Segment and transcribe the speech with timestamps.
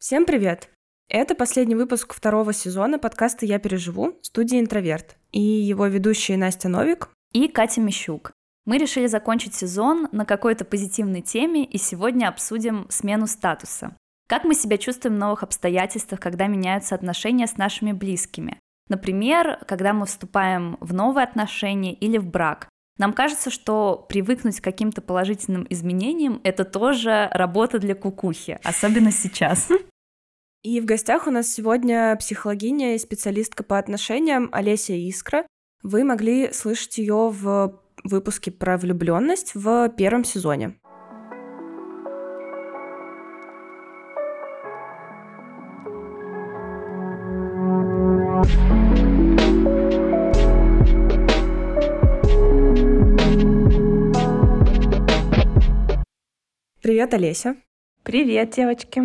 [0.00, 0.70] Всем привет!
[1.08, 7.08] Это последний выпуск второго сезона подкаста «Я переживу» студии «Интроверт» и его ведущие Настя Новик
[7.32, 8.30] и Катя Мищук.
[8.64, 13.96] Мы решили закончить сезон на какой-то позитивной теме и сегодня обсудим смену статуса.
[14.28, 18.60] Как мы себя чувствуем в новых обстоятельствах, когда меняются отношения с нашими близкими?
[18.88, 22.68] Например, когда мы вступаем в новые отношения или в брак.
[22.98, 29.68] Нам кажется, что привыкнуть к каким-то положительным изменениям— это тоже работа для кукухи, особенно сейчас.
[30.64, 35.46] И в гостях у нас сегодня психологиня и специалистка по отношениям Олеся Искра.
[35.84, 40.74] Вы могли слышать ее в выпуске про влюбленность в первом сезоне.
[56.98, 57.56] Привет, Олеся.
[58.02, 59.00] Привет, девочки.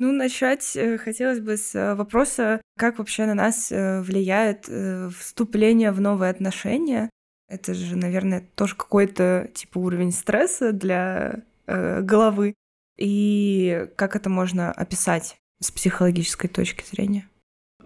[0.00, 4.68] Ну, начать э, хотелось бы с э, вопроса, как вообще на нас э, влияет
[5.14, 7.08] вступление в новые отношения.
[7.48, 12.54] Это же, наверное, тоже какой-то типа уровень стресса для э, головы.
[12.96, 17.28] И как это можно описать с психологической точки зрения?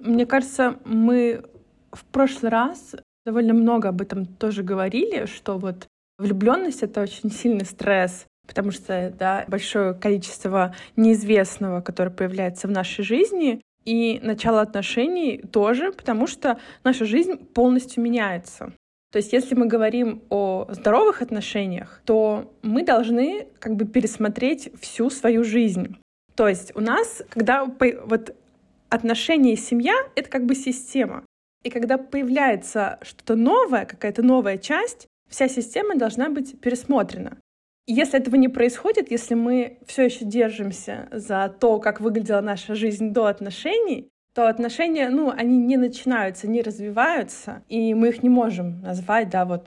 [0.01, 1.45] Мне кажется, мы
[1.93, 2.95] в прошлый раз
[3.27, 5.87] довольно много об этом тоже говорили, что вот
[6.17, 13.05] влюбленность это очень сильный стресс, потому что да, большое количество неизвестного, которое появляется в нашей
[13.05, 18.73] жизни, и начало отношений тоже, потому что наша жизнь полностью меняется.
[19.11, 25.11] То есть если мы говорим о здоровых отношениях, то мы должны как бы пересмотреть всю
[25.11, 25.97] свою жизнь.
[26.35, 28.35] То есть у нас, когда вот
[28.89, 31.25] отношения и семья— это как бы система.
[31.63, 37.37] И когда появляется что-то новое, какая-то новая часть, вся система должна быть пересмотрена.
[37.87, 43.11] Если этого не происходит, если мы все еще держимся за то, как выглядела наша жизнь
[43.11, 48.81] до отношений, то отношения, ну, они не начинаются, не развиваются, и мы их не можем
[48.81, 49.67] назвать, да, вот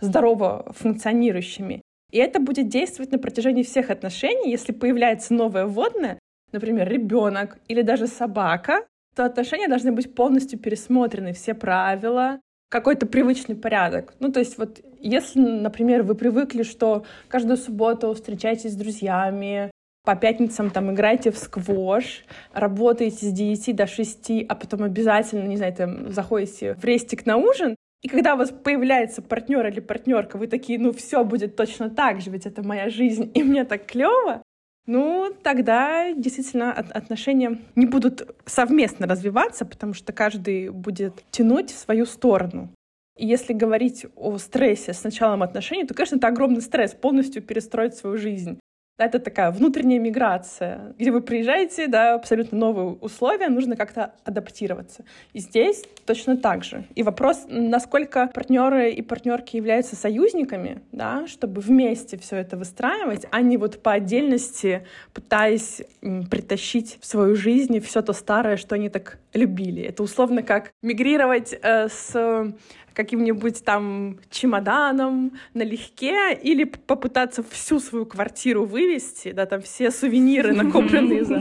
[0.00, 1.82] здорово функционирующими.
[2.10, 4.50] И это будет действовать на протяжении всех отношений.
[4.50, 6.18] Если появляется новое водное,
[6.50, 12.40] например, ребенок или даже собака, то отношения должны быть полностью пересмотрены, все правила,
[12.70, 14.14] какой-то привычный порядок.
[14.20, 19.70] Ну, то есть вот если, например, вы привыкли, что каждую субботу встречаетесь с друзьями,
[20.04, 25.56] по пятницам там играете в сквош, работаете с 9 до 6, а потом обязательно, не
[25.56, 30.38] знаю, там заходите в рестик на ужин, и когда у вас появляется партнер или партнерка,
[30.38, 33.86] вы такие, ну все будет точно так же, ведь это моя жизнь, и мне так
[33.86, 34.42] клево,
[34.86, 42.06] ну, тогда действительно отношения не будут совместно развиваться, потому что каждый будет тянуть в свою
[42.06, 42.70] сторону.
[43.16, 47.94] И если говорить о стрессе с началом отношений, то, конечно, это огромный стресс полностью перестроить
[47.94, 48.58] свою жизнь
[49.06, 55.04] это такая внутренняя миграция, где вы приезжаете, да, абсолютно новые условия, нужно как-то адаптироваться.
[55.32, 56.84] И здесь точно так же.
[56.94, 63.40] И вопрос, насколько партнеры и партнерки являются союзниками, да, чтобы вместе все это выстраивать, а
[63.40, 65.82] не вот по отдельности пытаясь
[66.30, 69.82] притащить в свою жизнь все то старое, что они так любили.
[69.82, 72.54] Это условно как мигрировать э, с
[73.00, 81.24] каким-нибудь там чемоданом налегке или попытаться всю свою квартиру вывести, да, там все сувениры, накопленные
[81.24, 81.38] за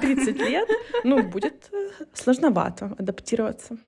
[0.00, 0.68] 30 лет,
[1.04, 3.78] ну, будет э, сложновато адаптироваться.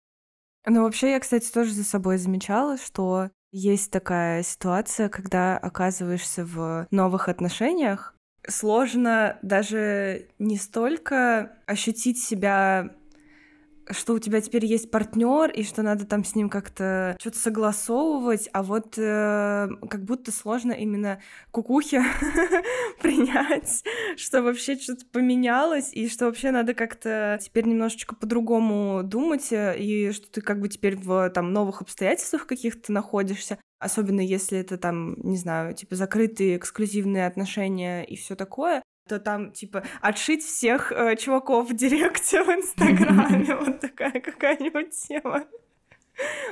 [0.67, 6.87] Ну, вообще, я, кстати, тоже за собой замечала, что есть такая ситуация, когда оказываешься в
[6.91, 8.15] новых отношениях,
[8.47, 12.95] сложно даже не столько ощутить себя
[13.91, 18.49] что у тебя теперь есть партнер и что надо там с ним как-то что-то согласовывать,
[18.53, 22.01] а вот э, как будто сложно именно кукухи
[23.01, 23.85] принять,
[24.17, 30.13] что вообще что-то поменялось и что вообще надо как-то теперь немножечко по-другому думать э, и
[30.13, 35.15] что ты как бы теперь в там новых обстоятельствах каких-то находишься, особенно если это там,
[35.23, 41.17] не знаю, типа закрытые эксклюзивные отношения и все такое, то там, типа, отшить всех э,
[41.17, 43.57] чуваков в директе в Инстаграме.
[43.59, 45.45] Вот такая какая-нибудь тема.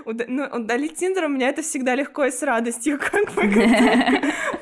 [0.04, 3.42] Ну, удалить Тиндер у меня это всегда легко и с радостью, как бы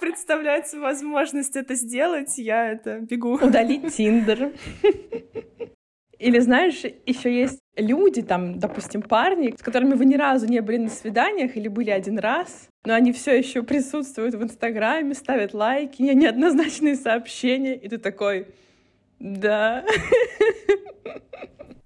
[0.01, 3.35] представляется возможность это сделать, я это бегу.
[3.35, 4.53] Удалить Тиндер.
[6.19, 10.79] Или знаешь, еще есть люди, там, допустим, парни, с которыми вы ни разу не были
[10.79, 16.03] на свиданиях или были один раз, но они все еще присутствуют в Инстаграме, ставят лайки,
[16.03, 18.49] неоднозначные сообщения, и ты такой,
[19.19, 19.85] да.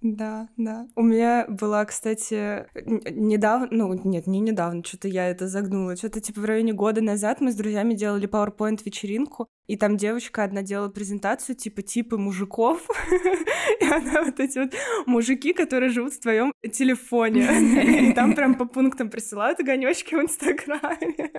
[0.00, 0.86] Да, да.
[0.94, 2.66] У меня была, кстати,
[3.10, 7.40] недавно, ну, нет, не недавно, что-то я это загнула, что-то типа в районе года назад
[7.40, 12.88] мы с друзьями делали PowerPoint-вечеринку, и там девочка одна делала презентацию, типа, типы мужиков,
[13.80, 14.72] и она вот эти вот
[15.06, 21.30] мужики, которые живут в твоем телефоне, и там прям по пунктам присылают огонечки в Инстаграме,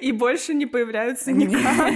[0.00, 1.94] и больше не появляются никак.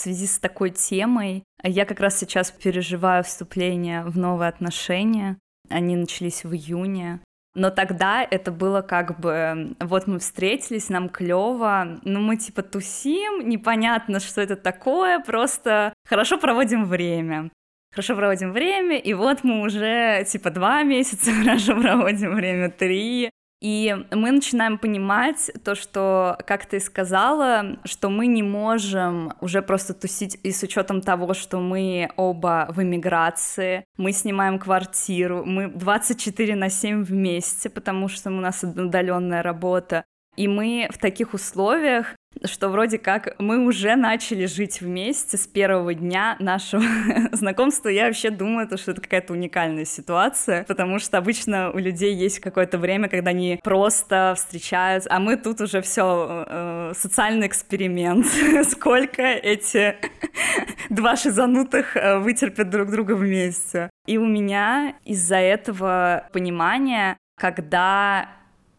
[0.00, 1.44] Связи с такой темой.
[1.62, 5.38] Я как раз сейчас переживаю вступление в новые отношения.
[5.68, 7.20] Они начались в июне.
[7.54, 13.48] Но тогда это было как бы, вот мы встретились, нам клево, ну мы типа тусим,
[13.48, 17.50] непонятно, что это такое, просто хорошо проводим время.
[17.92, 23.30] Хорошо проводим время, и вот мы уже типа два месяца хорошо проводим время, три.
[23.60, 29.92] И мы начинаем понимать то, что, как ты сказала, что мы не можем уже просто
[29.92, 36.56] тусить и с учетом того, что мы оба в эмиграции, мы снимаем квартиру, мы 24
[36.56, 40.04] на 7 вместе, потому что у нас удаленная работа.
[40.36, 45.94] И мы в таких условиях что вроде как мы уже начали жить вместе с первого
[45.94, 46.82] дня нашего
[47.32, 47.88] знакомства.
[47.88, 52.78] Я вообще думаю, что это какая-то уникальная ситуация, потому что обычно у людей есть какое-то
[52.78, 58.26] время, когда они просто встречаются, а мы тут уже все э, социальный эксперимент.
[58.70, 59.96] Сколько эти
[60.90, 63.90] два шизанутых э, вытерпят друг друга вместе.
[64.06, 68.28] И у меня из-за этого понимания, когда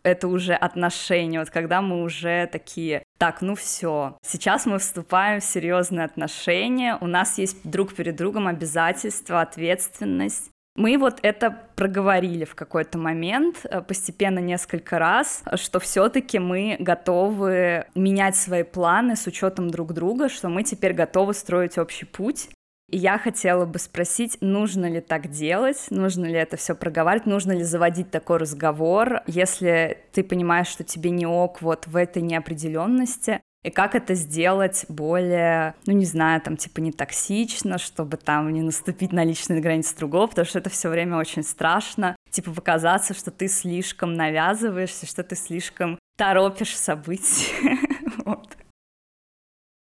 [0.04, 5.44] это уже отношения, вот когда мы уже такие, так, ну все, сейчас мы вступаем в
[5.44, 10.50] серьезные отношения, у нас есть друг перед другом обязательства, ответственность.
[10.76, 17.86] Мы вот это проговорили в какой-то момент, э, постепенно несколько раз, что все-таки мы готовы
[17.94, 22.50] менять свои планы с учетом друг друга, что мы теперь готовы строить общий путь,
[22.92, 27.54] и я хотела бы спросить, нужно ли так делать, нужно ли это все проговаривать, нужно
[27.54, 33.42] ли заводить такой разговор, если ты понимаешь, что тебе не ок вот в этой неопределенности,
[33.64, 38.62] и как это сделать более, ну не знаю, там типа не токсично, чтобы там не
[38.62, 43.30] наступить на личные границы другого, потому что это все время очень страшно, типа показаться, что
[43.30, 47.78] ты слишком навязываешься, что ты слишком торопишь события.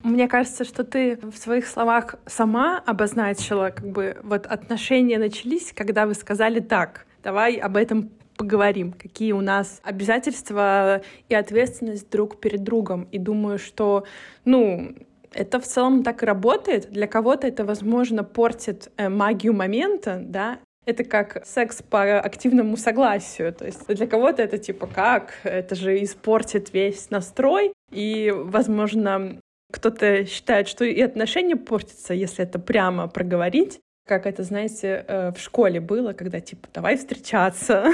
[0.03, 6.05] Мне кажется, что ты в своих словах сама обозначила, как бы вот отношения начались, когда
[6.05, 12.63] вы сказали так, давай об этом поговорим, какие у нас обязательства и ответственность друг перед
[12.63, 13.07] другом.
[13.11, 14.05] И думаю, что,
[14.45, 14.95] ну,
[15.33, 16.89] это в целом так и работает.
[16.91, 23.51] Для кого-то это, возможно, портит э, магию момента, да, это как секс по активному согласию.
[23.53, 25.33] То есть для кого-то это типа как?
[25.43, 27.73] Это же испортит весь настрой.
[27.91, 29.41] И, возможно,
[29.71, 33.79] кто-то считает, что и отношения портятся, если это прямо проговорить.
[34.05, 37.91] Как это, знаете, э, в школе было, когда типа давай встречаться.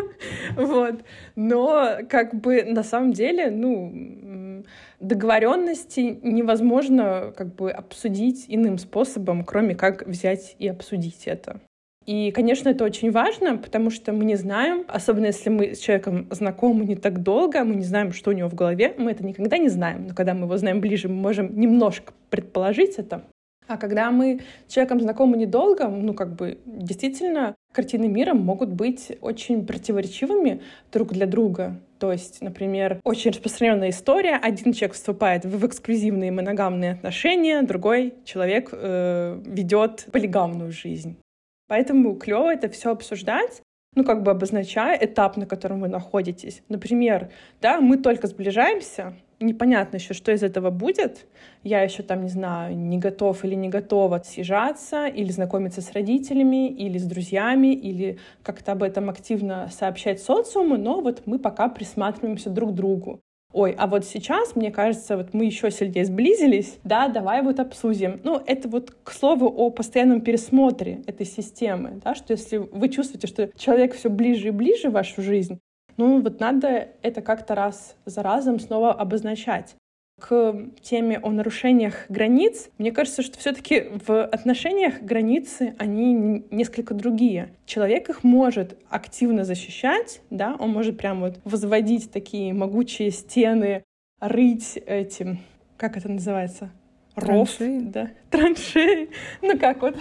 [0.56, 0.96] вот.
[1.36, 4.62] Но как бы на самом деле, ну,
[5.00, 11.60] договоренности невозможно как бы обсудить иным способом, кроме как взять и обсудить это.
[12.06, 16.26] И, конечно, это очень важно, потому что мы не знаем, особенно если мы с человеком
[16.30, 19.56] знакомы не так долго, мы не знаем, что у него в голове, мы это никогда
[19.56, 20.06] не знаем.
[20.08, 23.24] Но когда мы его знаем ближе, мы можем немножко предположить это.
[23.66, 29.16] А когда мы с человеком знакомы недолго, ну, как бы, действительно, картины мира могут быть
[29.22, 30.60] очень противоречивыми
[30.92, 31.80] друг для друга.
[31.98, 34.36] То есть, например, очень распространенная история.
[34.36, 41.16] Один человек вступает в эксклюзивные моногамные отношения, другой человек э, ведет полигамную жизнь.
[41.66, 43.62] Поэтому клево это все обсуждать,
[43.94, 46.62] ну, как бы обозначая этап, на котором вы находитесь.
[46.68, 47.30] Например,
[47.60, 51.26] да, мы только сближаемся, непонятно еще, что из этого будет.
[51.62, 56.68] Я еще там, не знаю, не готов или не готова съезжаться, или знакомиться с родителями,
[56.68, 62.50] или с друзьями, или как-то об этом активно сообщать социуму, но вот мы пока присматриваемся
[62.50, 63.20] друг к другу
[63.54, 68.20] ой, а вот сейчас, мне кажется, вот мы еще сильнее сблизились, да, давай вот обсудим.
[68.24, 73.28] Ну, это вот к слову о постоянном пересмотре этой системы, да, что если вы чувствуете,
[73.28, 75.60] что человек все ближе и ближе в вашу жизнь,
[75.96, 79.76] ну, вот надо это как-то раз за разом снова обозначать
[80.20, 87.50] к теме о нарушениях границ, мне кажется, что все-таки в отношениях границы, они несколько другие.
[87.66, 93.82] Человек их может активно защищать, да, он может прям вот возводить такие могучие стены,
[94.20, 95.40] рыть этим,
[95.76, 96.70] как это называется?
[97.16, 97.80] Ров, траншеи.
[97.80, 99.96] да, траншеи, ну как вот,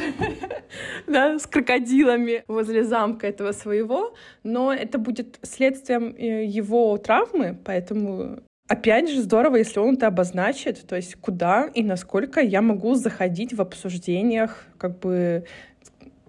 [1.08, 8.40] да, с крокодилами возле замка этого своего, но это будет следствием э, его травмы, поэтому
[8.68, 13.54] Опять же, здорово, если он это обозначит, то есть куда и насколько я могу заходить
[13.54, 15.46] в обсуждениях, как бы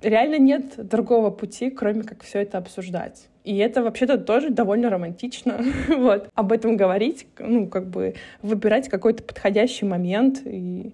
[0.03, 3.29] реально нет другого пути, кроме как все это обсуждать.
[3.45, 5.61] И это вообще-то тоже довольно романтично.
[5.89, 6.29] вот.
[6.35, 10.93] Об этом говорить, ну, как бы выбирать какой-то подходящий момент и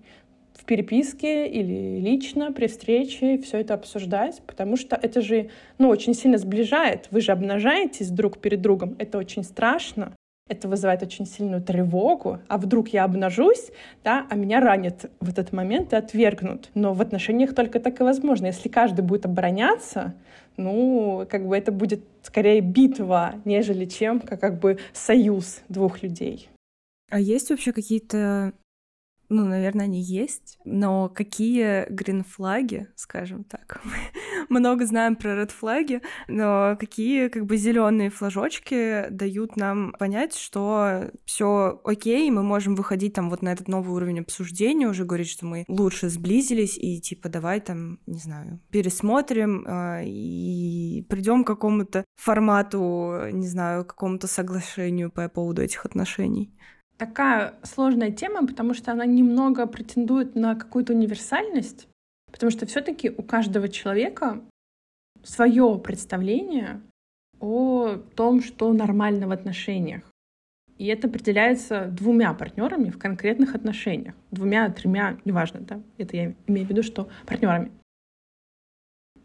[0.54, 6.12] в переписке или лично при встрече все это обсуждать, потому что это же, ну, очень
[6.12, 7.08] сильно сближает.
[7.10, 8.94] Вы же обнажаетесь друг перед другом.
[8.98, 10.12] Это очень страшно
[10.50, 13.70] это вызывает очень сильную тревогу, а вдруг я обнажусь,
[14.02, 16.70] да, а меня ранят в этот момент и отвергнут.
[16.74, 18.46] Но в отношениях только так и возможно.
[18.46, 20.14] Если каждый будет обороняться,
[20.56, 26.50] ну, как бы это будет скорее битва, нежели чем как, как бы союз двух людей.
[27.10, 28.52] А есть вообще какие-то
[29.30, 33.80] ну, наверное, они есть, но какие гринфлаги, скажем так,
[34.48, 41.10] много знаем про ред флаги, но какие как бы зеленые флажочки дают нам понять, что
[41.24, 45.46] все окей, мы можем выходить там вот на этот новый уровень обсуждения, уже говорить, что
[45.46, 52.04] мы лучше сблизились и типа давай там, не знаю, пересмотрим э, и придем к какому-то
[52.16, 56.52] формату, не знаю, какому-то соглашению по поводу этих отношений
[57.00, 61.88] такая сложная тема, потому что она немного претендует на какую-то универсальность,
[62.30, 64.42] потому что все-таки у каждого человека
[65.22, 66.82] свое представление
[67.40, 70.02] о том, что нормально в отношениях.
[70.76, 74.14] И это определяется двумя партнерами в конкретных отношениях.
[74.30, 77.72] Двумя, тремя, неважно, да, это я имею в виду, что партнерами.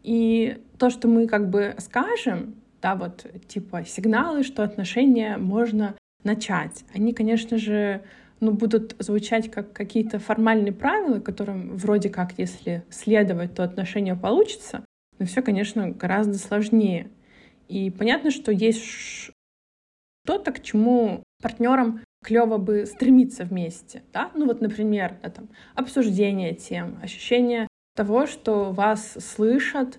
[0.02, 6.84] И то, что мы как бы скажем, да, вот типа сигналы, что отношения можно начать.
[6.94, 8.02] Они, конечно же,
[8.40, 14.84] ну, будут звучать как какие-то формальные правила, которым вроде как, если следовать, то отношения получится,
[15.18, 17.08] но все, конечно, гораздо сложнее.
[17.68, 24.02] И понятно, что есть что-то, к чему партнерам клево бы стремиться вместе.
[24.12, 24.30] Да?
[24.34, 29.98] Ну вот, например, да, там, обсуждение тем, ощущение того, что вас слышат,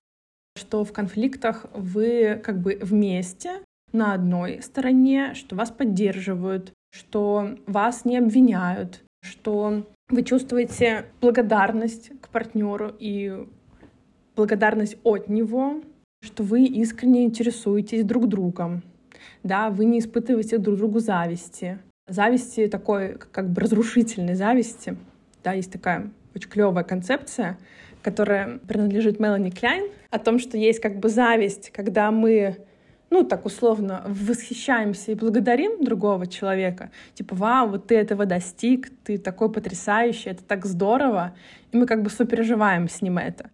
[0.58, 3.62] что в конфликтах вы как бы вместе,
[3.98, 12.30] на одной стороне, что вас поддерживают, что вас не обвиняют, что вы чувствуете благодарность к
[12.30, 13.46] партнеру и
[14.36, 15.82] благодарность от него,
[16.22, 18.84] что вы искренне интересуетесь друг другом,
[19.44, 21.80] да, вы не испытываете друг другу зависти.
[22.08, 24.96] Зависти такой, как бы разрушительной зависти.
[25.44, 27.58] Да, есть такая очень клевая концепция,
[28.02, 32.58] которая принадлежит Мелани Кляйн, о том, что есть как бы зависть, когда мы
[33.10, 39.18] ну, так условно, восхищаемся и благодарим другого человека, типа, вау, вот ты этого достиг, ты
[39.18, 41.36] такой потрясающий, это так здорово,
[41.72, 43.50] и мы как бы сопереживаем с ним это.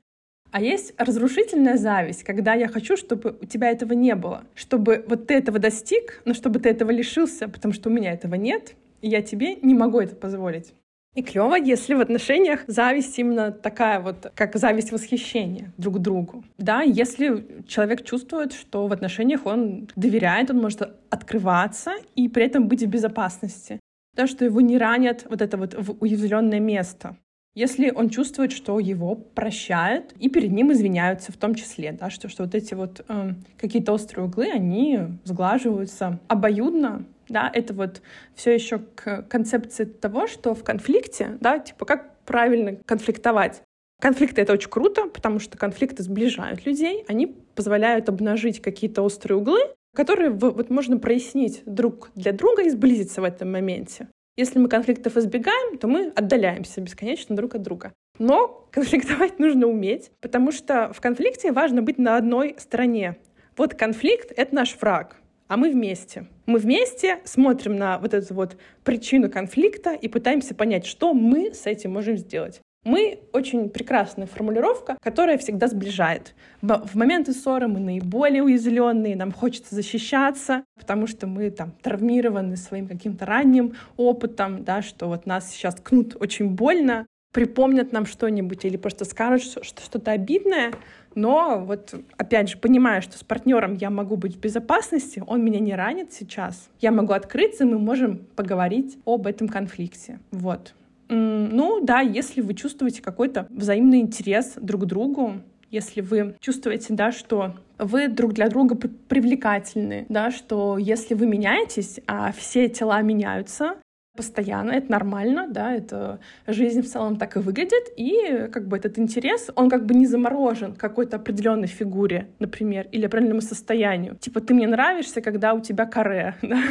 [0.51, 5.25] А есть разрушительная зависть, когда я хочу, чтобы у тебя этого не было, чтобы вот
[5.27, 9.09] ты этого достиг, но чтобы ты этого лишился, потому что у меня этого нет, и
[9.09, 10.73] я тебе не могу это позволить.
[11.15, 16.43] И клево, если в отношениях зависть именно такая вот, как зависть восхищения друг другу.
[16.57, 22.67] Да, если человек чувствует, что в отношениях он доверяет, он может открываться и при этом
[22.67, 23.79] быть в безопасности.
[24.15, 27.15] Да, что его не ранят вот это вот уязвленное место.
[27.55, 32.27] Если он чувствует, что его прощают и перед ним извиняются в том числе, да, что,
[32.27, 38.01] что вот эти вот э, какие-то острые углы, они сглаживаются обоюдно, да, это вот
[38.33, 43.61] все еще к концепции того, что в конфликте, да, типа как правильно конфликтовать.
[44.01, 49.59] Конфликты— это очень круто, потому что конфликты сближают людей, они позволяют обнажить какие-то острые углы,
[49.95, 54.07] которые вот можно прояснить друг для друга и сблизиться в этом моменте.
[54.35, 57.93] Если мы конфликтов избегаем, то мы отдаляемся бесконечно друг от друга.
[58.19, 63.17] Но конфликтовать нужно уметь, потому что в конфликте важно быть на одной стороне.
[63.57, 65.17] Вот конфликт— это наш враг
[65.53, 66.25] а мы вместе.
[66.47, 71.67] Мы вместе смотрим на вот эту вот причину конфликта и пытаемся понять, что мы с
[71.67, 72.59] этим можем сделать.
[72.83, 76.35] Мы очень прекрасная формулировка, которая всегда сближает.
[76.61, 82.87] В моменты ссоры мы наиболее уязвленные, нам хочется защищаться, потому что мы там травмированы своим
[82.87, 88.77] каким-то ранним опытом, да, что вот нас сейчас ткнут очень больно, припомнят нам что-нибудь или
[88.77, 90.73] просто скажут что что-то обидное,
[91.15, 95.59] но вот, опять же, понимая, что с партнером я могу быть в безопасности, он меня
[95.59, 100.19] не ранит сейчас, я могу открыться, мы можем поговорить об этом конфликте.
[100.31, 100.73] Вот.
[101.13, 105.33] Ну да, если вы чувствуете какой-то взаимный интерес друг к другу,
[105.69, 111.99] если вы чувствуете, да, что вы друг для друга привлекательны, да, что если вы меняетесь,
[112.07, 113.75] а все тела меняются,
[114.15, 118.99] постоянно, это нормально, да, это жизнь в целом так и выглядит, и как бы этот
[118.99, 124.15] интерес, он как бы не заморожен какой-то определенной фигуре, например, или определенному состоянию.
[124.15, 126.61] Типа, ты мне нравишься, когда у тебя каре, да?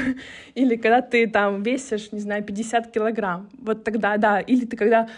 [0.55, 5.09] или когда ты там весишь, не знаю, 50 килограмм, вот тогда, да, или ты когда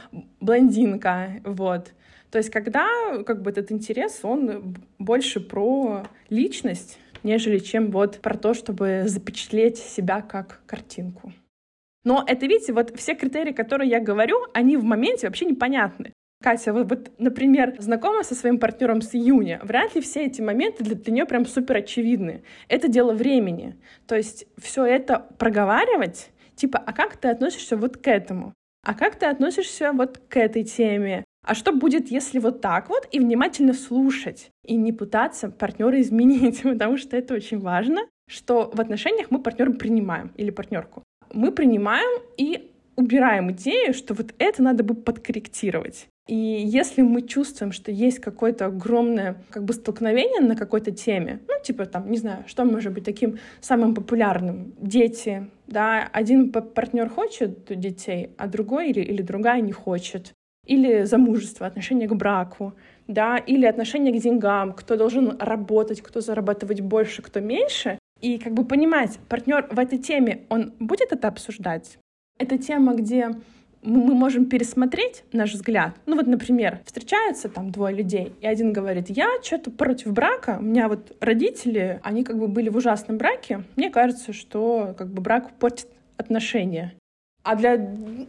[0.40, 1.93] блондинка, вот.
[2.31, 2.88] То есть когда
[3.26, 9.76] как бы этот интерес, он больше про личность, нежели чем вот про то, чтобы запечатлеть
[9.76, 11.33] себя как картинку.
[12.05, 16.13] Но это, видите, вот все критерии, которые я говорю, они в моменте вообще непонятны.
[16.43, 19.61] Катя, вот, вот, например, знакома со своим партнером с июня.
[19.63, 22.43] Вряд ли все эти моменты для, для нее прям супер очевидны.
[22.69, 23.77] Это дело времени.
[24.07, 28.53] То есть все это проговаривать, типа, а как ты относишься вот к этому?
[28.85, 31.25] А как ты относишься вот к этой теме?
[31.47, 36.63] А что будет, если вот так вот и внимательно слушать и не пытаться партнера изменить,
[36.63, 41.04] потому что это очень важно, что в отношениях мы партнера принимаем или партнерку
[41.35, 46.07] мы принимаем и убираем идею, что вот это надо бы подкорректировать.
[46.26, 51.55] И если мы чувствуем, что есть какое-то огромное как бы столкновение на какой-то теме, ну,
[51.62, 54.73] типа там, не знаю, что может быть таким самым популярным?
[54.81, 60.33] Дети, да, один партнер хочет детей, а другой или, или другая не хочет.
[60.67, 62.73] Или замужество, отношение к браку,
[63.07, 67.99] да, или отношение к деньгам, кто должен работать, кто зарабатывать больше, кто меньше.
[68.25, 71.99] И как бы понимать, партнер в этой теме, он будет это обсуждать?
[72.38, 73.33] Это тема, где
[73.83, 75.95] мы можем пересмотреть наш взгляд.
[76.07, 80.62] Ну вот, например, встречаются там двое людей, и один говорит, я что-то против брака, у
[80.62, 85.21] меня вот родители, они как бы были в ужасном браке, мне кажется, что как бы
[85.21, 86.95] брак портит отношения.
[87.43, 87.76] А для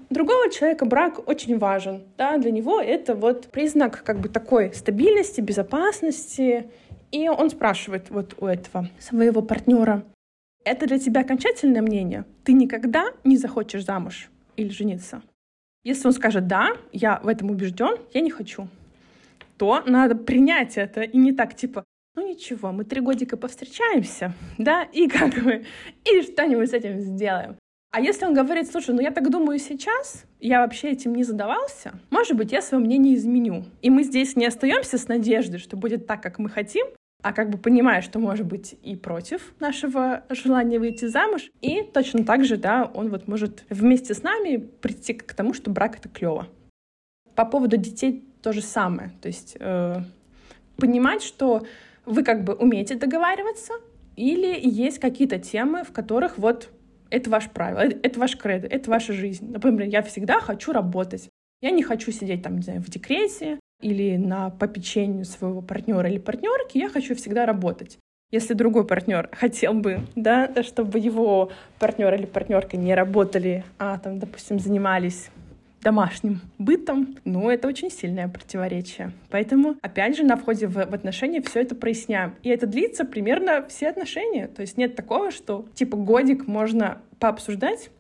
[0.10, 2.04] другого человека брак очень важен.
[2.18, 2.38] Да?
[2.38, 6.70] Для него это вот признак как бы такой стабильности, безопасности,
[7.12, 10.04] и он спрашивает вот у этого своего партнера,
[10.64, 12.26] это для тебя окончательное мнение?
[12.44, 15.22] Ты никогда не захочешь замуж или жениться?
[15.84, 18.68] Если он скажет «да, я в этом убежден, я не хочу»,
[19.58, 21.86] то надо принять это и не так типа
[22.16, 25.66] ну ничего, мы три годика повстречаемся, да, и как бы,
[26.06, 27.58] и что-нибудь с этим сделаем.
[27.96, 31.94] А если он говорит, слушай, ну я так думаю сейчас, я вообще этим не задавался,
[32.10, 33.64] может быть, я свое мнение изменю.
[33.82, 36.88] И мы здесь не остаемся с надеждой, что будет так, как мы хотим,
[37.24, 42.26] а как бы понимая, что может быть и против нашего желания выйти замуж, и точно
[42.26, 46.10] так же, да, он вот может вместе с нами прийти к тому, что брак— это
[46.10, 46.50] клево.
[47.34, 50.02] По поводу детей то же самое, то есть э,
[50.76, 51.66] понимать, что
[52.06, 53.72] вы как бы умеете договариваться,
[54.18, 56.72] или есть какие-то темы, в которых вот
[57.16, 59.50] это ваше правило, это ваш кредо, это ваша жизнь.
[59.52, 61.30] Например, я всегда хочу работать.
[61.62, 66.18] Я не хочу сидеть там, не знаю, в декрете, или на попечению своего партнера или
[66.18, 67.98] партнерки, я хочу всегда работать.
[68.32, 74.20] Если другой партнер хотел бы, да, чтобы его партнер или партнерка не работали, а там,
[74.20, 75.30] допустим, занимались
[75.86, 79.12] домашним бытом, ну, это очень сильное противоречие.
[79.30, 82.34] Поэтому, опять же, на входе в, в отношения все это проясняем.
[82.42, 84.48] И это длится примерно все отношения.
[84.48, 87.92] То есть нет такого, что типа годик можно пообсуждать,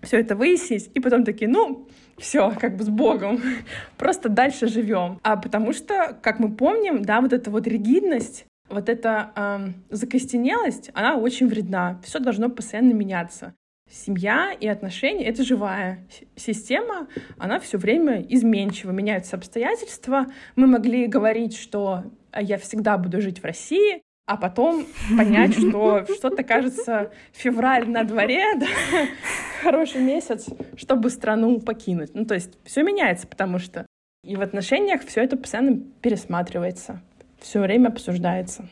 [0.00, 3.42] все это выяснить, и потом такие, ну, все, как бы с Богом,
[3.98, 5.20] просто дальше живем.
[5.22, 10.90] А потому что, как мы помним, да, вот эта вот ригидность, вот эта э, закостенелость,
[10.94, 12.00] она очень вредна.
[12.04, 13.52] Все должно постоянно меняться.
[13.90, 20.26] Семья и отношения— это живая система, она все время изменчива, меняются обстоятельства.
[20.54, 26.04] Мы могли говорить, что «А я всегда буду жить в России, а потом понять, что
[26.18, 28.66] что-то кажется февраль на дворе, да,
[29.60, 32.14] хороший месяц, чтобы страну покинуть.
[32.14, 33.86] Ну, то есть все меняется, потому что
[34.24, 37.02] и в отношениях все это постоянно пересматривается,
[37.40, 38.68] все время обсуждается.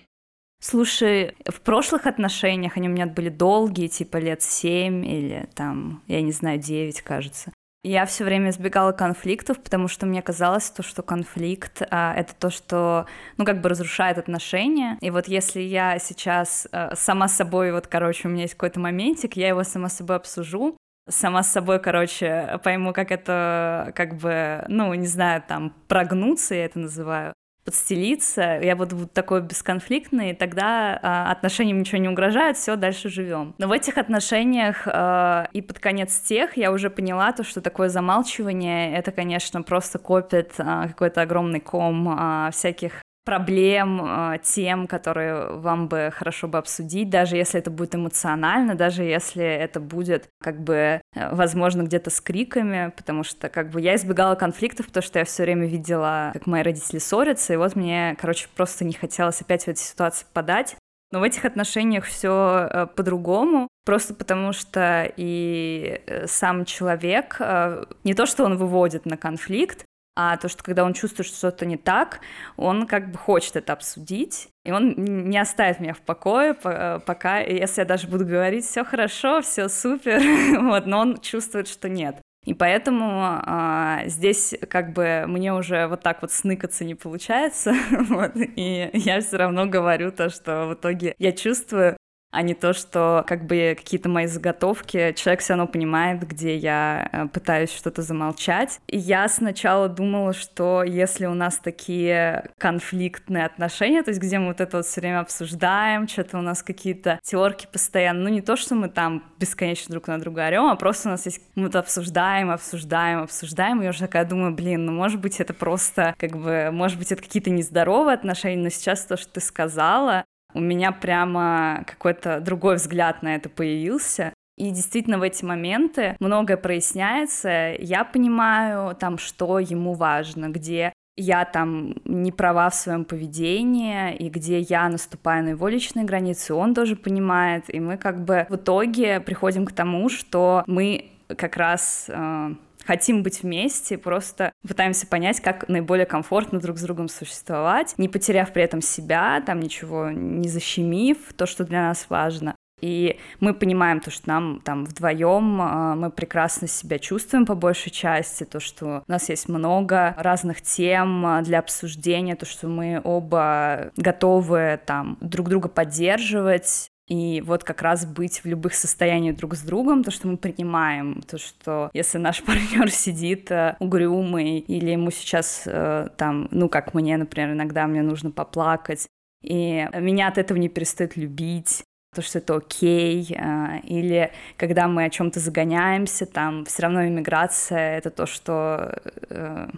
[0.61, 6.21] Слушай, в прошлых отношениях они у меня были долгие, типа лет семь или там, я
[6.21, 7.53] не знаю, девять, кажется.
[7.85, 12.51] Я все время избегала конфликтов, потому что мне казалось, то, что конфликт а, это то,
[12.51, 14.99] что, ну, как бы разрушает отношения.
[15.01, 19.37] И вот если я сейчас а, сама собой, вот, короче, у меня есть какой-то моментик,
[19.37, 20.77] я его сама собой обсужу,
[21.09, 26.65] сама с собой, короче, пойму, как это, как бы, ну, не знаю, там, прогнуться, я
[26.65, 27.33] это называю,
[27.69, 33.55] подстелиться, я буду такой бесконфликтный, тогда а, отношениям ничего не угрожает, все, дальше живем.
[33.59, 37.91] Но в этих отношениях а, и под конец тех я уже поняла то, что такое
[37.91, 45.59] замалчивание, это, конечно, просто копит а, какой-то огромный ком а, всяких проблем, а, тем, которые
[45.59, 50.59] вам бы хорошо бы обсудить, даже если это будет эмоционально, даже если это будет как
[50.63, 55.19] бы, э, возможно, где-то с криками, потому что как бы я избегала конфликтов, потому что
[55.19, 59.43] я все время видела, как мои родители ссорятся, и вот мне, короче, просто не хотелось
[59.43, 60.77] опять в эти ситуации подать.
[61.13, 67.85] Но в этих отношениях все э, по-другому, просто потому что и э, сам человек, э,
[68.05, 69.85] не то, что он выводит на конфликт,
[70.21, 72.19] а то, что когда он чувствует, что что-то не так,
[72.57, 77.83] он как бы хочет это обсудить, и он не оставит меня в покое, пока, если
[77.83, 80.21] я даже буду говорить, все хорошо, все супер,
[80.61, 82.17] вот, но он чувствует, что нет.
[82.45, 87.73] И поэтому а, здесь как бы мне уже вот так вот сныкаться не получается,
[88.09, 91.97] вот, и я все равно говорю то, что в итоге я чувствую,
[92.31, 97.09] а не то, что как бы какие-то мои заготовки, человек все равно понимает, где я
[97.11, 98.81] э, пытаюсь что-то замолчать.
[98.87, 104.49] И я сначала думала, что если у нас такие конфликтные отношения, то есть где мы
[104.49, 108.57] вот это вот все время обсуждаем, что-то у нас какие-то терки постоянно, ну не то,
[108.57, 111.79] что мы там бесконечно друг на друга орем, а просто у нас есть, мы это
[111.79, 116.37] обсуждаем, обсуждаем, обсуждаем, и я уже такая думаю, блин, ну может быть это просто, как
[116.37, 120.25] бы, может быть это какие-то нездоровые отношения, но сейчас то, что ты сказала,
[120.59, 124.35] у меня прямо какой-то другой взгляд на это появился.
[124.57, 127.75] И действительно в эти моменты многое проясняется.
[127.79, 134.29] Я понимаю там, что ему важно, где я там не права в своем поведении, и
[134.29, 138.57] где я наступаю на его личные границы, он тоже понимает, и мы как бы в
[138.57, 142.51] итоге приходим к тому, что мы как раз э,
[142.89, 148.51] хотим быть вместе, просто пытаемся понять, как наиболее комфортно друг с другом существовать, не потеряв
[148.55, 152.57] при этом себя, там ничего не защемив, то, что для нас важно.
[152.81, 157.91] И мы понимаем то, что нам там вдвоем а, мы прекрасно себя чувствуем по большей
[157.91, 163.03] части, то, что у нас есть много разных тем а, для обсуждения, то, что мы
[163.05, 169.55] оба готовы там друг друга поддерживать, и вот как раз быть в любых состояниях друг
[169.55, 174.91] с другом, то, что мы принимаем, то, что если наш партнер сидит э, угрюмый, или
[174.91, 179.07] ему сейчас э, там, ну, как мне, например, иногда мне нужно поплакать,
[179.43, 181.83] и меня от этого не перестают любить,
[182.15, 187.97] то, что это окей, э, или когда мы о чем-то загоняемся, там все равно иммиграция—
[187.99, 189.69] это то, что э,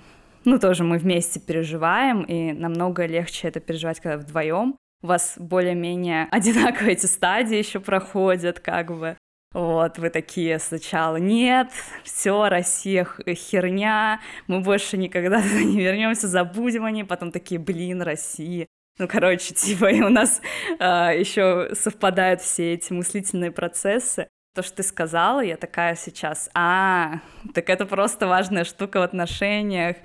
[0.45, 6.29] ну, тоже мы вместе переживаем, и намного легче это переживать, когда вдвоем у вас более-менее
[6.31, 9.17] одинаковые эти стадии еще проходят, как бы.
[9.53, 11.71] Вот, вы такие сначала, нет,
[12.05, 18.69] все, Россия херня, мы больше никогда не вернемся, забудем о ней, потом такие, блин, Россия.
[18.99, 20.41] Ну, короче, типа, и у нас
[20.79, 20.85] э,
[21.19, 24.29] еще совпадают все эти мыслительные процессы.
[24.55, 27.21] То, что ты сказала, я такая сейчас, а,
[27.55, 29.97] так это просто важная штука в отношениях.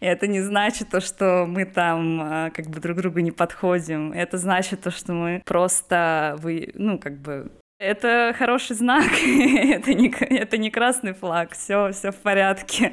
[0.00, 4.12] И это не значит то, что мы там а, как бы друг другу не подходим.
[4.12, 10.08] Это значит то, что мы просто, вы, ну, как бы это хороший знак, это, не,
[10.08, 12.92] это не красный флаг, все, все в порядке.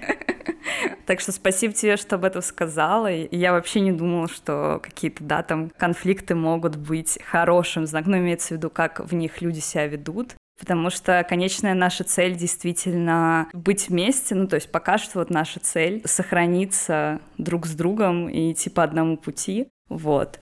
[1.05, 3.09] так что спасибо тебе, что об этом сказала.
[3.09, 8.49] Я вообще не думала, что какие-то, да, там конфликты могут быть хорошим знаком, ну, имеется
[8.49, 13.89] в виду, как в них люди себя ведут потому что конечная наша цель действительно быть
[13.89, 18.69] вместе, ну то есть пока что вот наша цель сохраниться друг с другом и идти
[18.69, 20.39] по одному пути, вот.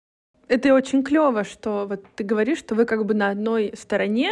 [0.47, 4.31] Это очень клево, что вот ты говоришь, что вы как бы на одной стороне,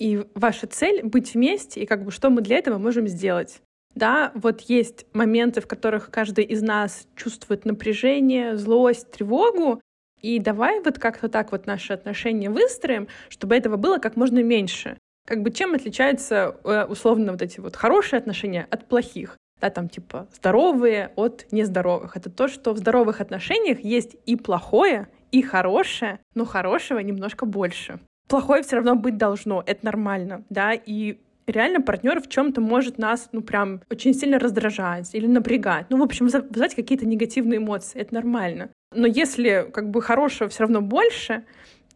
[0.00, 3.60] и ваша цель— быть вместе, и как бы что мы для этого можем сделать.
[3.94, 9.80] Да, вот есть моменты, в которых каждый из нас чувствует напряжение, злость, тревогу,
[10.20, 14.98] и давай вот как-то так вот наши отношения выстроим, чтобы этого было как можно меньше.
[15.26, 19.36] Как бы чем отличаются э, условно вот эти вот хорошие отношения от плохих?
[19.60, 22.16] Да, там типа здоровые от нездоровых.
[22.16, 28.00] Это то, что в здоровых отношениях есть и плохое, и хорошее, но хорошего немножко больше.
[28.28, 33.28] Плохое все равно быть должно, это нормально, да, и реально партнер в чем-то может нас,
[33.32, 35.86] ну, прям очень сильно раздражать или напрягать.
[35.90, 38.00] Ну, в общем, вызывать какие-то негативные эмоции.
[38.00, 38.70] Это нормально.
[38.94, 41.44] Но если как бы хорошего все равно больше,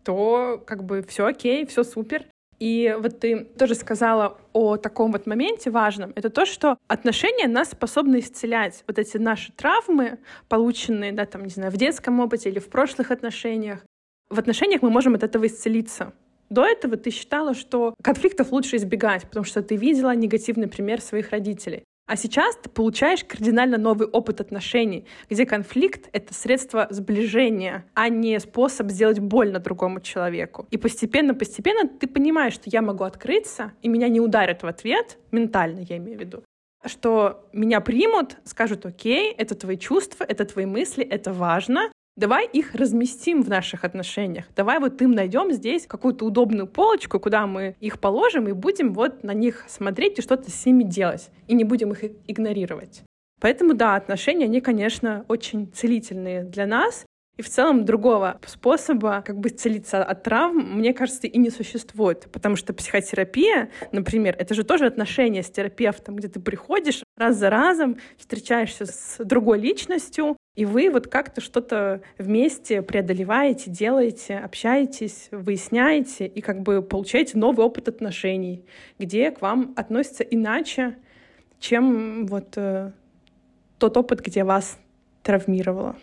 [0.05, 2.27] то как бы все окей, все супер.
[2.59, 6.13] И вот ты тоже сказала о таком вот моменте важном.
[6.15, 8.83] Это то, что отношения нас способны исцелять.
[8.87, 13.11] Вот эти наши травмы, полученные, да, там, не знаю, в детском опыте или в прошлых
[13.11, 13.85] отношениях.
[14.31, 16.13] В отношениях мы можем от этого исцелиться.
[16.49, 21.31] До этого ты считала, что конфликтов лучше избегать, потому что ты видела негативный пример своих
[21.31, 21.85] родителей.
[22.07, 28.39] А сейчас ты получаешь кардинально новый опыт отношений, где конфликт— это средство сближения, а не
[28.39, 30.69] способ сделать больно другому человеку.
[30.71, 35.81] И постепенно-постепенно ты понимаешь, что я могу открыться, и меня не ударят в ответ, ментально
[35.81, 36.45] я имею в виду,
[36.85, 42.75] что меня примут, скажут, окей, это твои чувства, это твои мысли, это важно, Давай их
[42.75, 44.47] разместим в наших отношениях.
[44.57, 49.23] Давай вот им найдем здесь какую-то удобную полочку, куда мы их положим и будем вот
[49.23, 51.29] на них смотреть и что-то с ними делать.
[51.47, 53.03] И не будем их игнорировать.
[53.39, 57.05] Поэтому, да, отношения, они, конечно, очень целительные для нас.
[57.37, 62.29] И в целом другого способа как бы целиться от травм, мне кажется, и не существует.
[62.33, 67.51] Потому что психотерапия, например, это же тоже отношения с терапевтом, где ты приходишь раз за
[67.51, 76.27] разом, встречаешься с другой личностью, и вы вот как-то что-то вместе преодолеваете, делаете, общаетесь, выясняете
[76.27, 78.65] и как бы получаете новый опыт отношений,
[78.99, 80.97] где к вам относятся иначе,
[81.61, 82.93] чем вот э,
[83.79, 84.79] тот опыт, где вас
[85.23, 85.97] травмировало.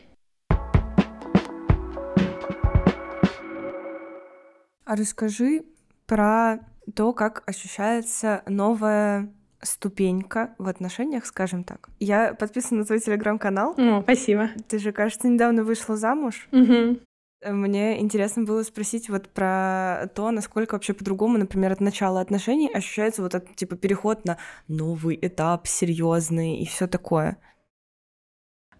[4.85, 5.63] А расскажи
[6.05, 6.59] про
[6.95, 9.33] то, как ощущается новая
[9.63, 11.89] ступенька в отношениях, скажем так.
[11.99, 13.75] Я подписана на твой телеграм-канал.
[13.77, 14.49] О, спасибо.
[14.67, 16.47] Ты же, кажется, недавно вышла замуж.
[16.51, 16.99] Угу.
[17.45, 23.21] Мне интересно было спросить вот про то, насколько вообще по-другому, например, от начала отношений ощущается
[23.21, 27.37] вот этот типа переход на новый этап, серьезный и все такое.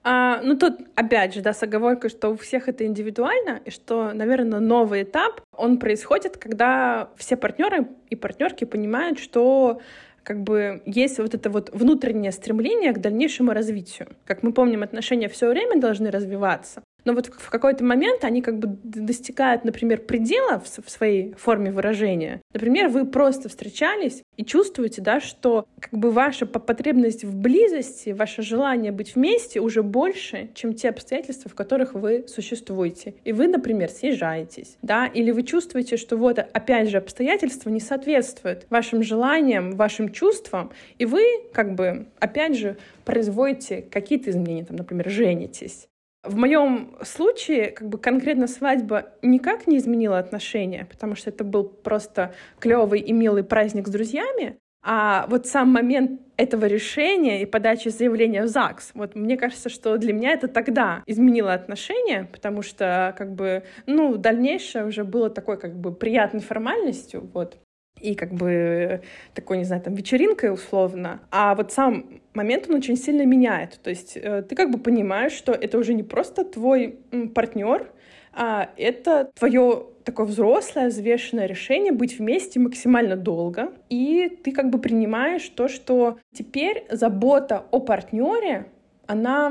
[0.06, 4.12] А, ну, тут, опять же, да, с оговоркой, что у всех это индивидуально, и что,
[4.12, 9.82] наверное, новый этап, он происходит, когда все партнеры и партнерки понимают, что
[10.24, 14.08] как бы есть вот это вот внутреннее стремление к дальнейшему развитию.
[14.26, 18.60] Как мы помним, отношения все время должны развиваться, но вот в какой-то момент они как
[18.60, 22.42] бы достигают, например, предела в своей форме выражения.
[22.54, 28.42] Например, вы просто встречались и чувствуете, да, что как бы ваша потребность в близости, ваше
[28.42, 33.16] желание быть вместе уже больше, чем те обстоятельства, в которых вы существуете.
[33.24, 38.66] И вы, например, съезжаетесь, да, или вы чувствуете, что вот опять же обстоятельства не соответствуют
[38.70, 45.10] вашим желаниям, вашим чувствам, и вы как бы опять же производите какие-то изменения, там, например,
[45.10, 45.88] женитесь
[46.24, 51.66] в моем случае, как бы конкретно свадьба никак не изменила отношения, потому что это был
[51.66, 54.58] просто клевый и милый праздник с друзьями.
[54.86, 59.98] А вот сам момент этого решения и подачи заявления в ЗАГС, вот мне кажется, что
[59.98, 65.58] для меня это тогда изменило отношения, потому что как бы, ну, дальнейшее уже было такой
[65.58, 67.58] как бы приятной формальностью, вот
[68.00, 69.02] и как бы
[69.34, 71.22] такой, не знаю, там вечеринкой условно.
[71.32, 73.80] А вот сам момент, он очень сильно меняет.
[73.82, 77.00] То есть э, ты как бы понимаешь, что это уже не просто твой
[77.34, 77.90] партнер,
[78.34, 83.72] а это твое такое взрослое, взвешенное решение быть вместе максимально долго.
[83.90, 88.68] И ты как бы принимаешь то, что теперь забота о партнере,
[89.06, 89.50] она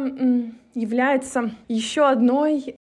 [0.75, 2.77] является еще одной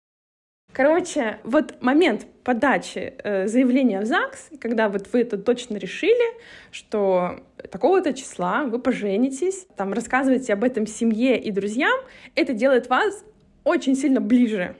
[0.81, 6.35] Короче, вот момент подачи э, заявления в ЗАГС, когда вот вы это точно решили,
[6.71, 11.93] что такого-то числа вы поженитесь, там рассказываете об этом семье и друзьям,
[12.33, 13.23] это делает вас
[13.63, 14.75] очень сильно ближе.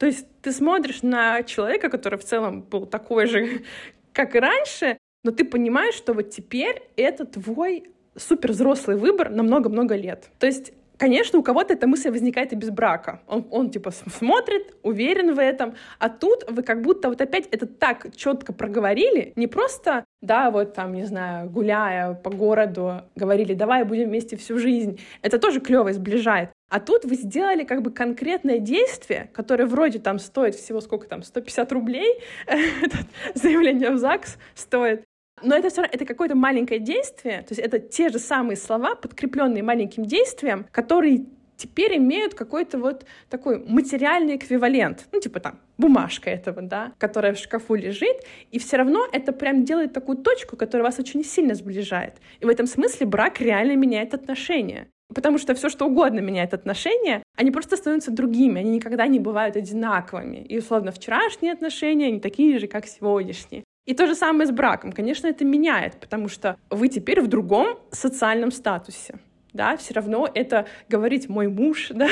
[0.00, 3.62] То есть ты смотришь на человека, который в целом был такой же,
[4.12, 7.84] как и раньше, но ты понимаешь, что вот теперь это твой
[8.16, 10.30] супер взрослый выбор на много-много лет.
[10.40, 13.20] То есть Конечно, у кого-то эта мысль возникает и без брака.
[13.26, 17.66] Он, он типа смотрит, уверен в этом, а тут вы как будто вот опять это
[17.66, 23.84] так четко проговорили, не просто, да, вот там, не знаю, гуляя по городу, говорили, давай
[23.84, 25.00] будем вместе всю жизнь.
[25.22, 26.50] Это тоже клево сближает.
[26.70, 31.22] А тут вы сделали как бы конкретное действие, которое вроде там стоит всего сколько там,
[31.22, 32.20] 150 рублей,
[33.34, 35.04] заявление в ЗАГС стоит,
[35.42, 38.94] но это все равно это какое-то маленькое действие, то есть это те же самые слова,
[38.94, 46.30] подкрепленные маленьким действием, которые теперь имеют какой-то вот такой материальный эквивалент, ну, типа там бумажка
[46.30, 48.16] этого, да, которая в шкафу лежит,
[48.50, 52.14] и все равно это прям делает такую точку, которая вас очень сильно сближает.
[52.40, 54.88] И в этом смысле брак реально меняет отношения.
[55.14, 59.54] Потому что все, что угодно меняет отношения, они просто становятся другими, они никогда не бывают
[59.54, 60.38] одинаковыми.
[60.38, 63.64] И, условно, вчерашние отношения, они такие же, как сегодняшние.
[63.86, 64.92] И то же самое с браком.
[64.92, 69.18] Конечно, это меняет, потому что вы теперь в другом социальном статусе.
[69.52, 72.08] Да, все равно это говорить мой муж, да.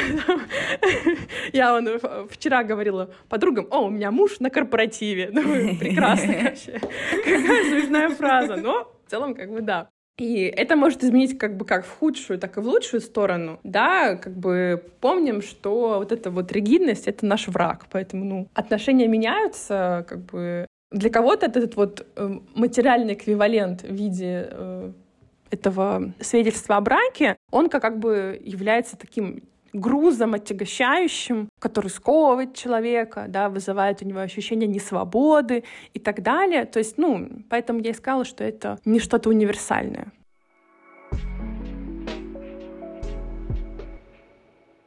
[1.52, 1.88] Я он,
[2.30, 5.30] вчера говорила подругам, о, у меня муж на корпоративе.
[5.32, 6.78] Думаю, прекрасно вообще.
[7.24, 9.88] Какая смешная фраза, но в целом как бы да.
[10.18, 13.58] И это может изменить как бы как в худшую, так и в лучшую сторону.
[13.64, 17.86] Да, как бы помним, что вот эта вот ригидность— это наш враг.
[17.90, 24.48] Поэтому, ну, отношения меняются, как бы для кого-то этот вот э, материальный эквивалент в виде
[24.50, 24.92] э,
[25.50, 33.24] этого свидетельства о браке, он как, как бы является таким грузом отягощающим, который сковывает человека,
[33.28, 36.66] да, вызывает у него ощущение несвободы и так далее.
[36.66, 40.12] То есть, ну, поэтому я и сказала, что это не что-то универсальное.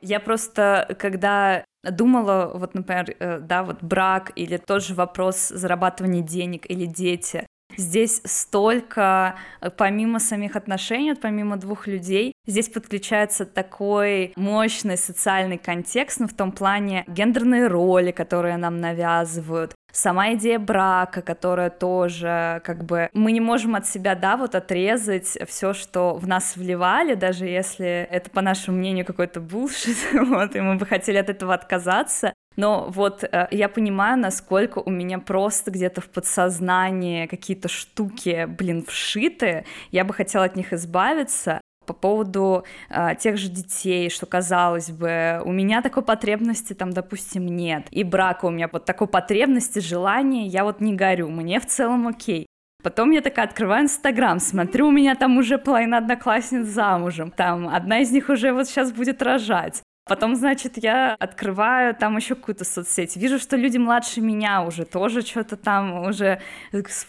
[0.01, 6.21] Я просто, когда думала, вот, например, э, да, вот брак или тот же вопрос зарабатывания
[6.21, 7.45] денег или дети,
[7.77, 16.19] Здесь столько, э, помимо самих отношений, помимо двух людей, здесь подключается такой мощный социальный контекст,
[16.19, 22.83] ну, в том плане гендерные роли, которые нам навязывают, сама идея брака, которая тоже как
[22.83, 27.45] бы мы не можем от себя, да, вот отрезать все, что в нас вливали, даже
[27.45, 32.33] если это, по нашему мнению, какой-то булшит, вот, и мы бы хотели от этого отказаться,
[32.55, 38.85] но вот э, я понимаю, насколько у меня просто где-то в подсознании какие-то штуки, блин,
[38.87, 44.89] вшиты, я бы хотела от них избавиться, по поводу э, тех же детей, что казалось
[44.89, 49.79] бы, у меня такой потребности там, допустим, нет, и брака у меня вот такой потребности,
[49.79, 52.47] желания, я вот не горю, мне в целом окей.
[52.83, 57.99] Потом я такая открываю Инстаграм, смотрю, у меня там уже половина одноклассниц замужем, там одна
[57.99, 59.81] из них уже вот сейчас будет рожать.
[60.07, 65.21] Потом, значит, я открываю там еще какую-то соцсеть, вижу, что люди младше меня уже тоже
[65.21, 66.41] что-то там, уже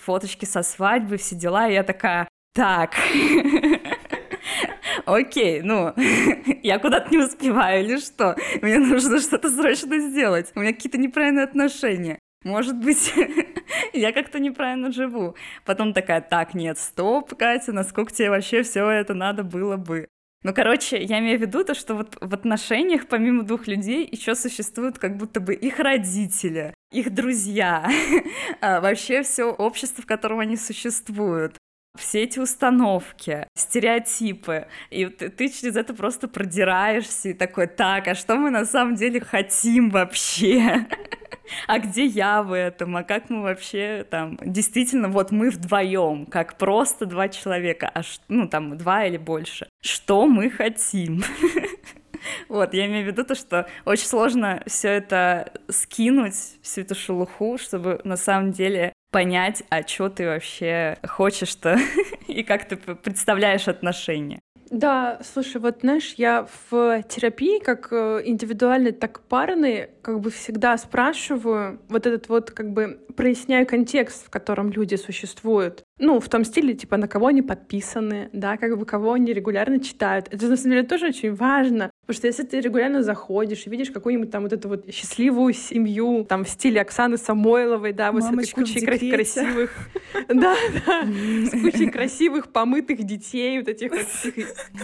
[0.01, 2.95] фоточки со свадьбы, все дела, и я такая, так,
[5.05, 5.93] окей, ну,
[6.63, 8.35] я куда-то не успеваю или что?
[8.63, 10.53] Мне нужно что-то срочно сделать.
[10.55, 12.19] У меня какие-то неправильные отношения.
[12.45, 13.13] Может быть,
[13.93, 15.35] я как-то неправильно живу.
[15.65, 20.09] Потом такая, так, нет, стоп, Катя, насколько тебе вообще все это надо было бы?
[20.47, 24.37] Ну, короче, я имею в виду то, что вот в отношениях помимо двух людей еще
[24.37, 27.91] существуют как будто бы их родители, их друзья,
[28.61, 31.57] а вообще все общество, в котором они существуют
[31.97, 38.15] все эти установки, стереотипы, и ты, ты через это просто продираешься и такой, так, а
[38.15, 40.87] что мы на самом деле хотим вообще?
[41.67, 46.59] а где я в этом, а как мы вообще там, действительно, вот мы вдвоем, как
[46.59, 51.23] просто два человека, а ну там два или больше, что мы хотим?
[52.49, 57.57] Вот, я имею в виду то, что очень сложно все это скинуть, всю эту шелуху,
[57.57, 61.79] чтобы на самом деле понять, а что ты вообще хочешь-то
[62.29, 64.41] и как ты представляешь отношения.
[64.71, 70.77] Да, слушай, вот знаешь, я в терапии как э, индивидуальной, так парной, как бы всегда
[70.77, 75.83] спрашиваю, вот этот вот как бы проясняю контекст, в котором люди существуют.
[75.99, 79.81] Ну, в том стиле, типа, на кого они подписаны, да, как бы кого они регулярно
[79.81, 80.29] читают.
[80.31, 83.91] Это, на самом деле, тоже очень важно, потому что если ты регулярно заходишь и видишь
[83.91, 88.67] какую-нибудь там вот эту вот счастливую семью, там, в стиле Оксаны Самойловой, да, вот Мамочка
[88.67, 89.71] с этой кучей красивых...
[90.29, 90.57] Да,
[90.87, 94.07] да, с кучей красивых помытых детей, вот этих вот,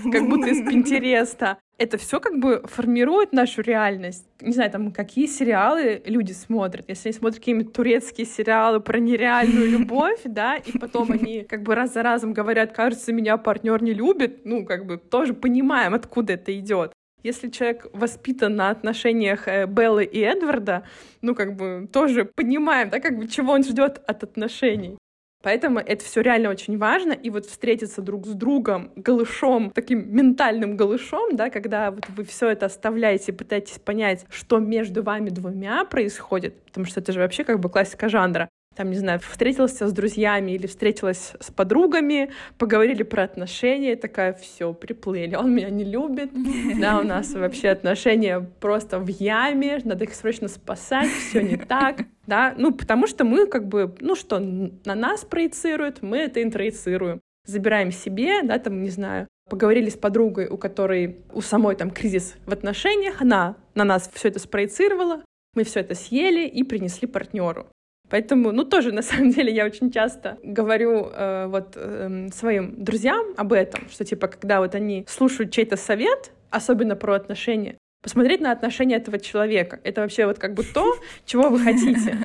[0.13, 4.25] как будто из Пинтереста это все как бы формирует нашу реальность.
[4.41, 6.89] Не знаю, там, какие сериалы люди смотрят.
[6.89, 11.75] Если они смотрят какие-нибудь турецкие сериалы про нереальную любовь, да, и потом они как бы
[11.75, 16.35] раз за разом говорят, кажется, меня партнер не любит, ну, как бы тоже понимаем, откуда
[16.35, 16.93] это идет.
[17.25, 20.85] Если человек воспитан на отношениях э, Беллы и Эдварда,
[21.21, 24.99] ну, как бы тоже понимаем, да, как бы чего он ждет от отношений.
[25.43, 27.13] Поэтому это все реально очень важно.
[27.13, 32.49] И вот встретиться друг с другом голышом, таким ментальным голышом, да, когда вот вы все
[32.49, 37.61] это оставляете, пытаетесь понять, что между вами двумя происходит, потому что это же вообще как
[37.61, 43.25] бы классика жанра там, не знаю, встретилась с друзьями или встретилась с подругами, поговорили про
[43.25, 46.31] отношения, такая, все, приплыли, он меня не любит,
[46.81, 52.03] да, у нас вообще отношения просто в яме, надо их срочно спасать, все не так,
[52.27, 57.21] да, ну, потому что мы как бы, ну что, на нас проецируют, мы это интроицируем,
[57.47, 62.37] забираем себе, да, там, не знаю, поговорили с подругой, у которой у самой там кризис
[62.47, 65.23] в отношениях, она на нас все это спроецировала,
[65.55, 67.67] мы все это съели и принесли партнеру.
[68.13, 73.25] Поэтому, ну, тоже, на самом деле, я очень часто говорю э, вот э, своим друзьям
[73.39, 78.53] об этом, что, типа, когда вот они слушают чей-то совет, особенно про отношения, посмотреть на
[78.53, 79.81] отношения этого человека.
[79.83, 80.95] Это вообще вот как бы то,
[81.25, 82.19] чего вы хотите.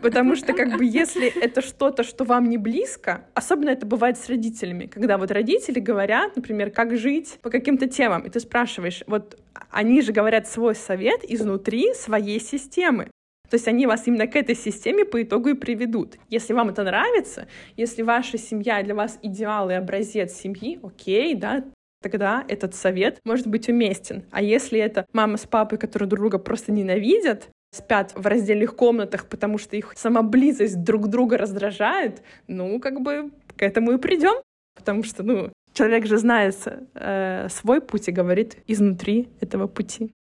[0.00, 4.28] Потому что как бы если это что-то, что вам не близко, особенно это бывает с
[4.28, 9.40] родителями, когда вот родители говорят, например, как жить по каким-то темам, и ты спрашиваешь, вот
[9.72, 13.08] они же говорят свой совет изнутри своей системы.
[13.52, 16.16] То есть они вас именно к этой системе по итогу и приведут.
[16.30, 21.62] Если вам это нравится, если ваша семья для вас идеал и образец семьи, окей, да,
[22.02, 24.24] тогда этот совет может быть уместен.
[24.30, 29.26] А если это мама с папой, которые друг друга просто ненавидят, спят в раздельных комнатах,
[29.28, 34.36] потому что их сама близость друг друга раздражает, ну, как бы к этому и придем.
[34.74, 36.56] Потому что, ну, человек же знает
[36.94, 40.14] э, свой путь и говорит изнутри этого пути.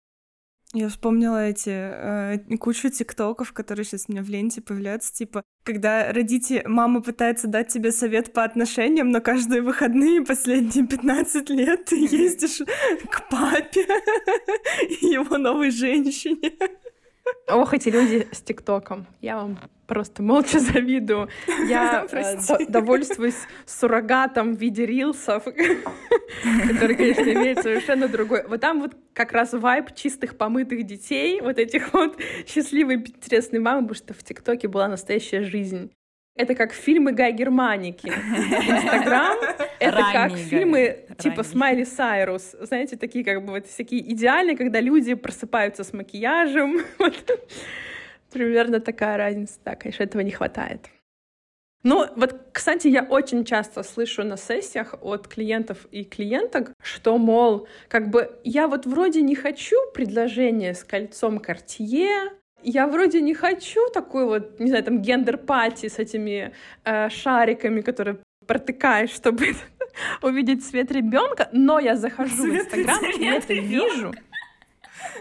[0.72, 6.12] Я вспомнила эти э, кучу тиктоков, которые сейчас у меня в ленте появляются, типа, когда
[6.12, 11.96] родители, мама пытается дать тебе совет по отношениям, но каждые выходные последние 15 лет ты
[11.96, 12.60] ездишь
[13.10, 13.84] к папе
[15.00, 16.52] и его новой женщине.
[17.48, 19.08] Ох, эти люди с ТикТоком.
[19.20, 19.58] Я вам
[19.90, 21.28] просто молча завидую.
[21.68, 22.36] Я э,
[22.68, 23.34] довольствуюсь
[23.66, 25.44] суррогатом в виде рилсов,
[26.68, 28.44] который, конечно, имеет совершенно другой.
[28.46, 32.16] Вот там вот как раз вайб чистых помытых детей, вот этих вот
[32.46, 35.90] счастливой, интересной мамы, потому что в ТикТоке была настоящая жизнь.
[36.36, 38.06] Это как фильмы Гай Германики.
[38.06, 39.36] Инстаграм—
[39.80, 42.54] это как фильмы типа Смайли Сайрус.
[42.60, 46.78] Знаете, такие как бы вот всякие идеальные, когда люди просыпаются с макияжем.
[48.32, 49.58] Примерно такая разница.
[49.64, 50.88] Да, конечно, этого не хватает.
[51.82, 57.66] Ну, вот, кстати, я очень часто слышу на сессиях от клиентов и клиенток, что, мол,
[57.88, 63.80] как бы я вот вроде не хочу предложение с кольцом Cartier, я вроде не хочу
[63.94, 66.52] такой вот, не знаю, там gender party с этими
[66.84, 69.54] э, шариками, которые протыкаешь, чтобы
[70.22, 74.12] увидеть цвет ребенка, но я захожу цвет в Инстаграм и это вижу.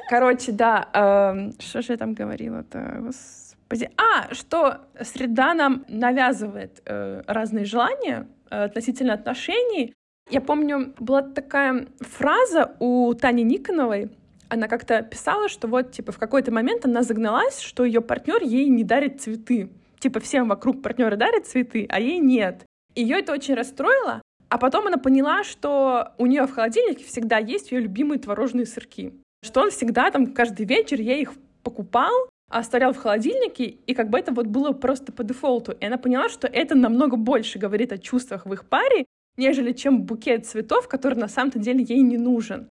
[0.09, 3.89] Короче, да, э, что же я там говорила-то, господи.
[3.97, 9.93] А, что среда нам навязывает э, разные желания э, относительно отношений.
[10.29, 14.11] Я помню, была такая фраза у Тани Никоновой,
[14.49, 18.67] она как-то писала, что вот, типа, в какой-то момент она загналась, что ее партнер ей
[18.67, 19.69] не дарит цветы.
[19.99, 22.65] Типа, всем вокруг партнеры дарят цветы, а ей нет.
[22.95, 27.71] Ее это очень расстроило, а потом она поняла, что у нее в холодильнике всегда есть
[27.71, 29.13] ее любимые творожные сырки.
[29.41, 31.33] Что он всегда там каждый вечер ей их
[31.63, 35.71] покупал, оставлял в холодильнике, и как бы это вот было просто по дефолту.
[35.71, 39.05] И она поняла, что это намного больше говорит о чувствах в их паре,
[39.37, 42.69] нежели чем букет цветов, который на самом-то деле ей не нужен.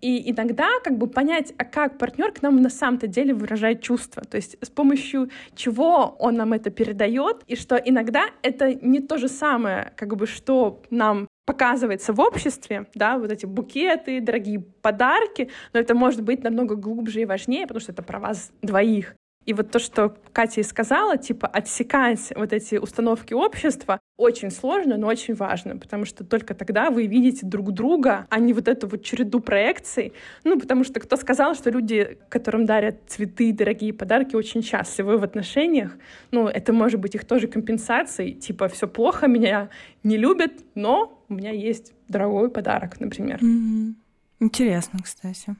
[0.00, 4.22] И иногда как бы понять, а как партнер к нам на самом-то деле выражает чувства,
[4.22, 9.18] то есть с помощью чего он нам это передает, и что иногда это не то
[9.18, 15.48] же самое, как бы что нам показывается в обществе, да, вот эти букеты, дорогие подарки,
[15.72, 19.14] но это может быть намного глубже и важнее, потому что это про вас двоих.
[19.48, 24.98] И вот то, что Катя и сказала, типа отсекать вот эти установки общества, очень сложно,
[24.98, 28.88] но очень важно, потому что только тогда вы видите друг друга, а не вот эту
[28.88, 30.12] вот череду проекций.
[30.44, 35.24] Ну, потому что кто сказал, что люди, которым дарят цветы, дорогие подарки, очень счастливы в
[35.24, 35.96] отношениях,
[36.30, 39.70] ну, это может быть их тоже компенсацией, типа все плохо, меня
[40.02, 43.38] не любят, но у меня есть дорогой подарок, например.
[43.38, 43.94] Mm-hmm.
[44.40, 45.56] Интересно, кстати.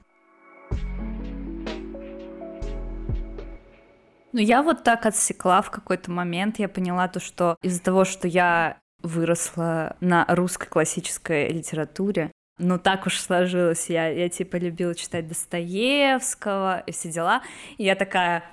[4.31, 6.59] Ну, я вот так отсекла в какой-то момент.
[6.59, 13.07] Я поняла то, что из-за того, что я выросла на русской классической литературе, ну так
[13.07, 13.89] уж сложилось.
[13.89, 17.41] Я, я типа любила читать Достоевского и все дела.
[17.77, 18.43] И я такая,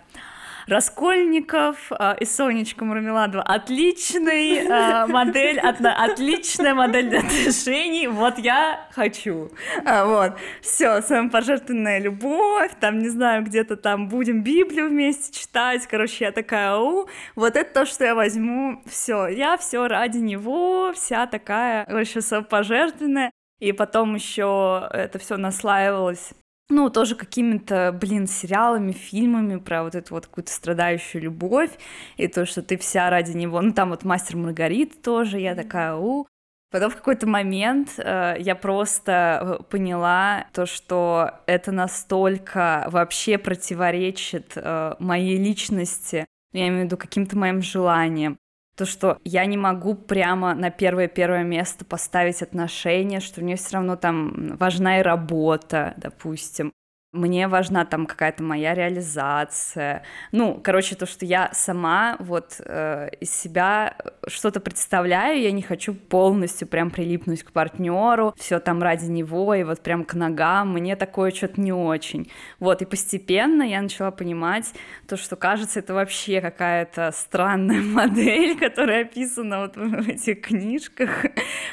[0.67, 3.43] Раскольников э, и Сонечка Мармеладова.
[3.45, 8.09] Отличный э, модель, от, отличная модель для отношений.
[8.09, 9.51] Вот я хочу.
[9.85, 10.33] А, вот.
[10.61, 15.87] Все, самопожертвованная любовь, там, не знаю, где-то там будем Библию вместе читать.
[15.87, 17.07] Короче, я такая, у,
[17.37, 18.83] вот это то, что я возьму.
[18.87, 23.31] Все, я все ради него, вся такая, вообще самопожертвованная.
[23.61, 26.35] И потом еще это все наслаивалось
[26.69, 31.71] ну, тоже какими-то, блин, сериалами, фильмами про вот эту вот какую-то страдающую любовь,
[32.17, 35.95] и то, что ты вся ради него, ну, там вот «Мастер Маргарит» тоже, я такая,
[35.95, 36.27] у,
[36.73, 44.53] Потом в какой-то момент э, я просто э, поняла то, что это настолько вообще противоречит
[44.57, 48.39] э, моей личности, я имею в виду каким-то моим желаниям
[48.77, 53.97] то, что я не могу прямо на первое-первое место поставить отношения, что мне все равно
[53.97, 56.73] там важна и работа, допустим,
[57.17, 60.03] мне важна там какая-то моя реализация.
[60.33, 63.97] Ну, короче, то, что я сама вот э, из себя
[64.27, 69.65] что-то представляю, я не хочу полностью прям прилипнуть к партнеру, все там ради него и
[69.65, 72.31] вот прям к ногам, мне такое что-то не очень.
[72.61, 74.73] Вот, и постепенно я начала понимать
[75.09, 81.25] то, что кажется, это вообще какая-то странная модель, которая описана вот в этих книжках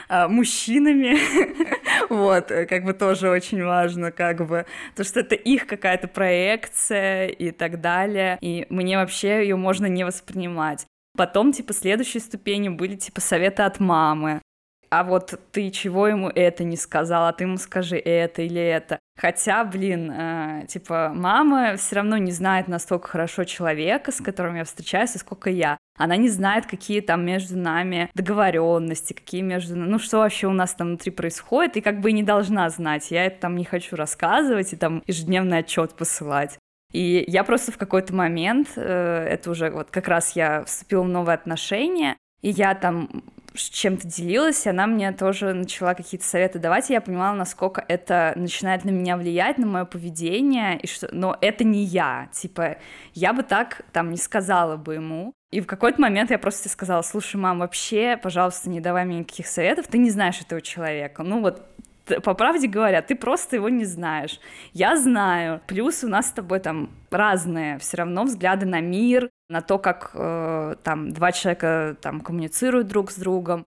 [0.09, 1.17] э, мужчинами.
[2.09, 4.65] вот, как бы тоже очень важно, как бы,
[4.95, 9.87] то, что это это их какая-то проекция и так далее, и мне вообще ее можно
[9.87, 10.85] не воспринимать.
[11.15, 14.41] Потом, типа, следующей ступенью были, типа, советы от мамы
[14.93, 18.99] а вот ты чего ему это не сказала, а ты ему скажи это или это.
[19.17, 24.63] Хотя, блин, э, типа, мама все равно не знает настолько хорошо человека, с которым я
[24.63, 25.79] встречаюсь, сколько я.
[25.97, 29.75] Она не знает, какие там между нами договоренности, какие между...
[29.75, 33.11] Ну, что вообще у нас там внутри происходит, и как бы не должна знать.
[33.11, 36.57] Я это там не хочу рассказывать и там ежедневный отчет посылать.
[36.91, 41.09] И я просто в какой-то момент, э, это уже вот как раз я вступила в
[41.09, 43.23] новые отношения, и я там
[43.53, 48.85] чем-то делилась, она мне тоже начала какие-то советы давать, и я понимала, насколько это начинает
[48.85, 52.77] на меня влиять, на мое поведение, и что, но это не я, типа,
[53.13, 57.03] я бы так там не сказала бы ему, и в какой-то момент я просто сказала,
[57.03, 61.41] слушай, мам, вообще, пожалуйста, не давай мне никаких советов, ты не знаешь этого человека, ну
[61.41, 61.61] вот
[62.05, 64.39] по правде говоря, ты просто его не знаешь.
[64.73, 65.61] Я знаю.
[65.67, 70.11] Плюс у нас с тобой там разные все равно взгляды на мир, на то, как
[70.13, 73.65] э, там два человека там коммуницируют друг с другом.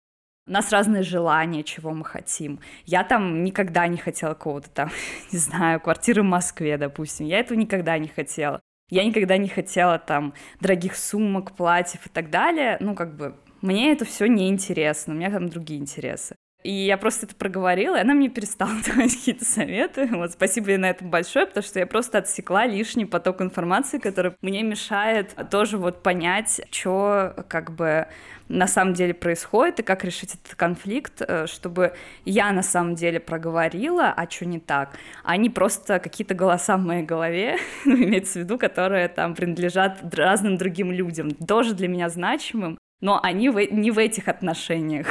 [0.47, 2.61] У нас разные желания, чего мы хотим.
[2.85, 4.91] Я там никогда не хотела кого-то там,
[5.33, 7.27] не знаю, квартиры в Москве, допустим.
[7.27, 8.61] Я этого никогда не хотела.
[8.91, 12.77] Я никогда не хотела там дорогих сумок, платьев и так далее.
[12.81, 16.37] Ну, как бы, мне это все неинтересно, у меня там другие интересы.
[16.65, 20.09] И я просто это проговорила, и она мне перестала давать какие-то советы.
[20.11, 24.33] Вот, спасибо ей на этом большое, потому что я просто отсекла лишний поток информации, который
[24.41, 28.07] мне мешает тоже вот понять, что как бы
[28.49, 31.95] на самом деле происходит и как решить этот конфликт, э, чтобы
[32.25, 37.05] я на самом деле проговорила, а что не так, а просто какие-то голоса в моей
[37.05, 42.79] голове, ну, имеется в виду, которые там принадлежат разным другим людям, тоже для меня значимым,
[43.05, 45.07] но они в, не в этих отношениях,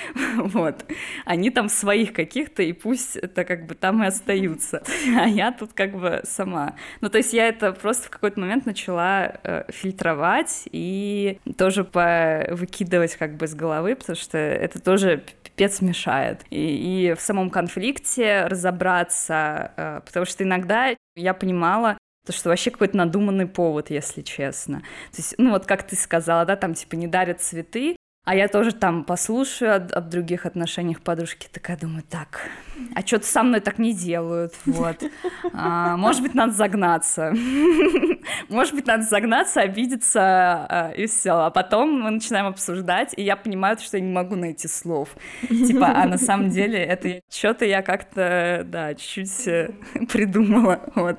[0.36, 0.84] вот,
[1.24, 4.82] они там своих каких-то, и пусть это как бы там и остаются,
[5.18, 6.74] а я тут как бы сама.
[7.00, 13.16] Ну, то есть я это просто в какой-то момент начала э, фильтровать и тоже выкидывать
[13.16, 16.44] как бы с головы, потому что это тоже пипец мешает.
[16.50, 21.96] И, и в самом конфликте разобраться, э, потому что иногда я понимала,
[22.28, 24.80] то, что вообще какой-то надуманный повод, если честно.
[25.12, 27.96] То есть, ну вот как ты сказала, да, там типа не дарят цветы,
[28.28, 32.42] а я тоже там послушаю об, об других отношениях подружки, такая думаю, так,
[32.94, 35.02] а что-то со мной так не делают, вот.
[35.54, 37.32] А, может быть, надо загнаться.
[38.50, 41.32] Может быть, надо загнаться, обидеться, а, и все.
[41.32, 45.08] А потом мы начинаем обсуждать, и я понимаю, что я не могу найти слов.
[45.48, 49.70] Типа, а на самом деле это что-то я как-то, да, чуть-чуть э,
[50.12, 51.18] придумала, вот.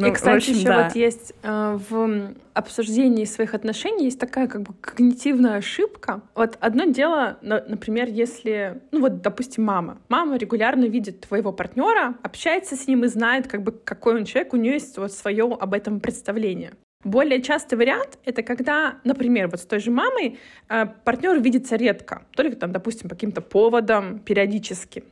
[0.00, 0.84] Ну, и, кстати, общем, еще да.
[0.84, 6.20] вот есть э, в обсуждении своих отношений есть такая как бы когнитивная ошибка.
[6.34, 9.98] Вот одно дело, например, если, ну вот, допустим, мама.
[10.08, 14.54] Мама регулярно видит твоего партнера, общается с ним и знает, как бы, какой он человек,
[14.54, 16.72] у нее есть вот свое об этом представление.
[17.04, 20.38] Более частый вариант— это когда, например, вот с той же мамой
[20.68, 25.04] э, партнер видится редко, только там, допустим, по каким-то поводам, периодически.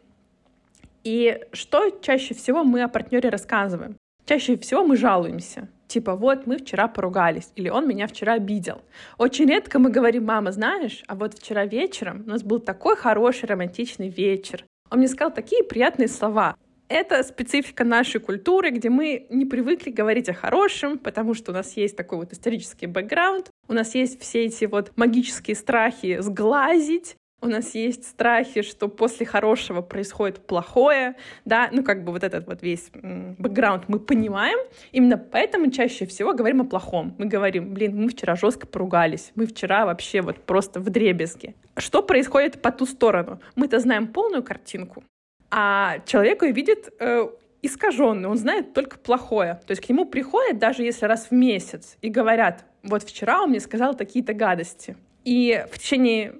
[1.04, 3.96] И что чаще всего мы о партнере рассказываем?
[4.26, 5.68] Чаще всего мы жалуемся.
[5.86, 8.82] Типа, вот мы вчера поругались, или он меня вчера обидел.
[9.18, 13.46] Очень редко мы говорим, мама, знаешь, а вот вчера вечером у нас был такой хороший
[13.46, 14.64] романтичный вечер.
[14.90, 16.56] Он мне сказал такие приятные слова.
[16.88, 21.76] Это специфика нашей культуры, где мы не привыкли говорить о хорошем, потому что у нас
[21.76, 27.48] есть такой вот исторический бэкграунд, у нас есть все эти вот магические страхи сглазить, у
[27.48, 32.62] нас есть страхи, что после хорошего происходит плохое, да, ну как бы вот этот вот
[32.62, 34.58] весь бэкграунд мы понимаем,
[34.92, 37.14] именно поэтому чаще всего говорим о плохом.
[37.18, 41.54] Мы говорим, блин, мы вчера жестко поругались, мы вчера вообще вот просто в дребезге.
[41.76, 43.40] Что происходит по ту сторону?
[43.54, 45.04] Мы-то знаем полную картинку,
[45.50, 47.28] а человек ее видит э,
[47.62, 49.60] искаженный, он знает только плохое.
[49.66, 53.50] То есть к нему приходят, даже если раз в месяц, и говорят, вот вчера он
[53.50, 54.96] мне сказал такие-то гадости.
[55.24, 56.36] И в течение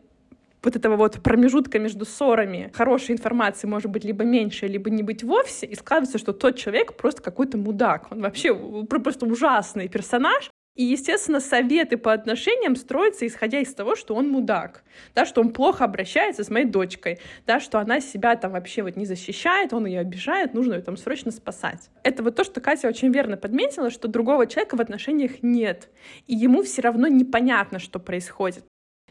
[0.66, 5.22] вот этого вот промежутка между ссорами хорошей информации может быть либо меньше, либо не быть
[5.22, 8.08] вовсе, и складывается, что тот человек просто какой-то мудак.
[8.10, 8.52] Он вообще
[8.86, 14.82] просто ужасный персонаж, и, естественно, советы по отношениям строятся исходя из того, что он мудак,
[15.14, 18.96] да, что он плохо обращается с моей дочкой, да, что она себя там вообще вот
[18.96, 21.90] не защищает, он ее обижает, нужно ее там срочно спасать.
[22.02, 25.88] Это вот то, что Катя очень верно подметила, что другого человека в отношениях нет,
[26.26, 28.64] и ему все равно непонятно, что происходит.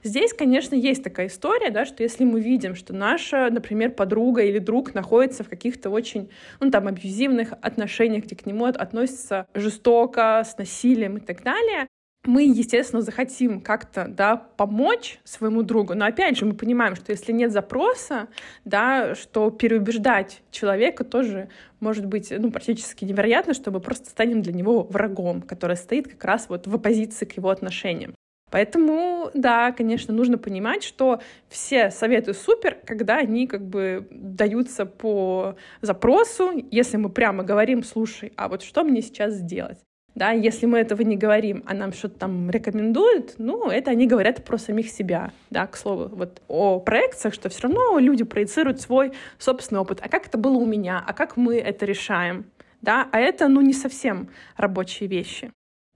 [0.06, 4.60] Здесь, конечно, есть такая история, да, что если мы видим, что наша, например, подруга или
[4.60, 6.30] друг находится в каких-то очень,
[6.60, 11.88] ну, там, абьюзивных отношениях, где к нему относятся жестоко, с насилием и так далее,
[12.24, 17.32] мы, естественно, захотим как-то, да, помочь своему другу, но опять же мы понимаем, что если
[17.32, 18.28] нет запроса,
[18.64, 21.50] да, что переубеждать человека тоже
[21.80, 26.24] может быть, ну, практически невероятно, что мы просто станем для него врагом, который стоит как
[26.26, 28.14] раз вот в оппозиции к его отношениям.
[28.56, 35.58] Поэтому, да, конечно, нужно понимать, что все советы супер, когда они как бы даются по
[35.82, 39.78] запросу, если мы прямо говорим, слушай, а вот что мне сейчас сделать?
[40.16, 44.46] Да, если мы этого не говорим, а нам что-то там рекомендуют, ну, это они говорят
[44.46, 49.12] про самих себя, да, к слову, вот о проекциях, что все равно люди проецируют свой
[49.38, 50.00] собственный опыт.
[50.02, 51.04] А как это было у меня?
[51.06, 52.46] А как мы это решаем?
[52.82, 55.52] Да, а это, ну, не совсем рабочие вещи.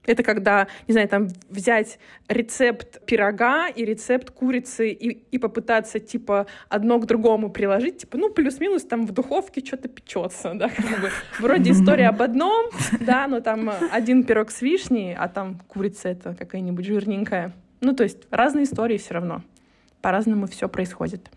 [0.06, 1.98] Это когда, не знаю, там взять
[2.28, 8.30] рецепт пирога и рецепт курицы и, и попытаться, типа, одно к другому приложить, типа, ну,
[8.30, 11.10] плюс-минус там в духовке что-то печется, да, как бы.
[11.38, 12.70] Вроде история об одном,
[13.00, 17.52] да, но там один пирог с вишней, а там курица это какая-нибудь жирненькая.
[17.80, 19.42] Ну, то есть разные истории все равно.
[20.00, 21.30] По-разному все происходит.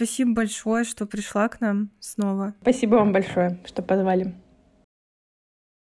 [0.00, 2.54] Спасибо большое, что пришла к нам снова.
[2.62, 4.32] Спасибо вам большое, что позвали.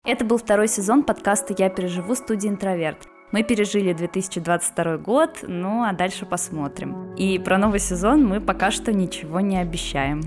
[0.05, 3.07] Это был второй сезон подкаста «Я переживу» студии «Интроверт».
[3.31, 7.15] Мы пережили 2022 год, ну а дальше посмотрим.
[7.15, 10.21] И про новый сезон мы пока что ничего не обещаем.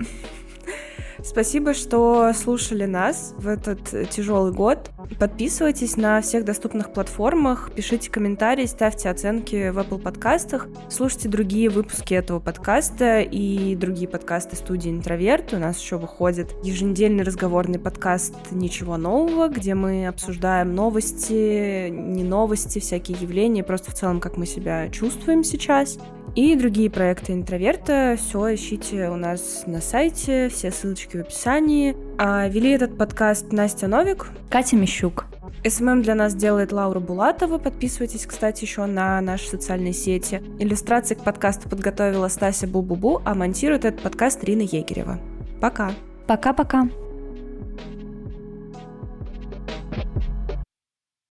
[1.23, 4.91] Спасибо, что слушали нас в этот тяжелый год.
[5.19, 12.13] Подписывайтесь на всех доступных платформах, пишите комментарии, ставьте оценки в Apple подкастах, слушайте другие выпуски
[12.13, 15.53] этого подкаста и другие подкасты студии «Интроверт».
[15.53, 22.79] У нас еще выходит еженедельный разговорный подкаст «Ничего нового», где мы обсуждаем новости, не новости,
[22.79, 25.97] всякие явления, просто в целом, как мы себя чувствуем сейчас
[26.35, 28.17] и другие проекты интроверта.
[28.17, 31.95] Все ищите у нас на сайте, все ссылочки в описании.
[32.17, 34.27] А вели этот подкаст Настя Новик.
[34.49, 35.25] Катя Мищук.
[35.65, 37.57] SMM для нас делает Лаура Булатова.
[37.57, 40.41] Подписывайтесь, кстати, еще на наши социальные сети.
[40.59, 45.19] Иллюстрации к подкасту подготовила Стася Бу-Бу-Бу, а монтирует этот подкаст Рина Егерева.
[45.61, 45.91] Пока.
[46.27, 46.89] Пока-пока.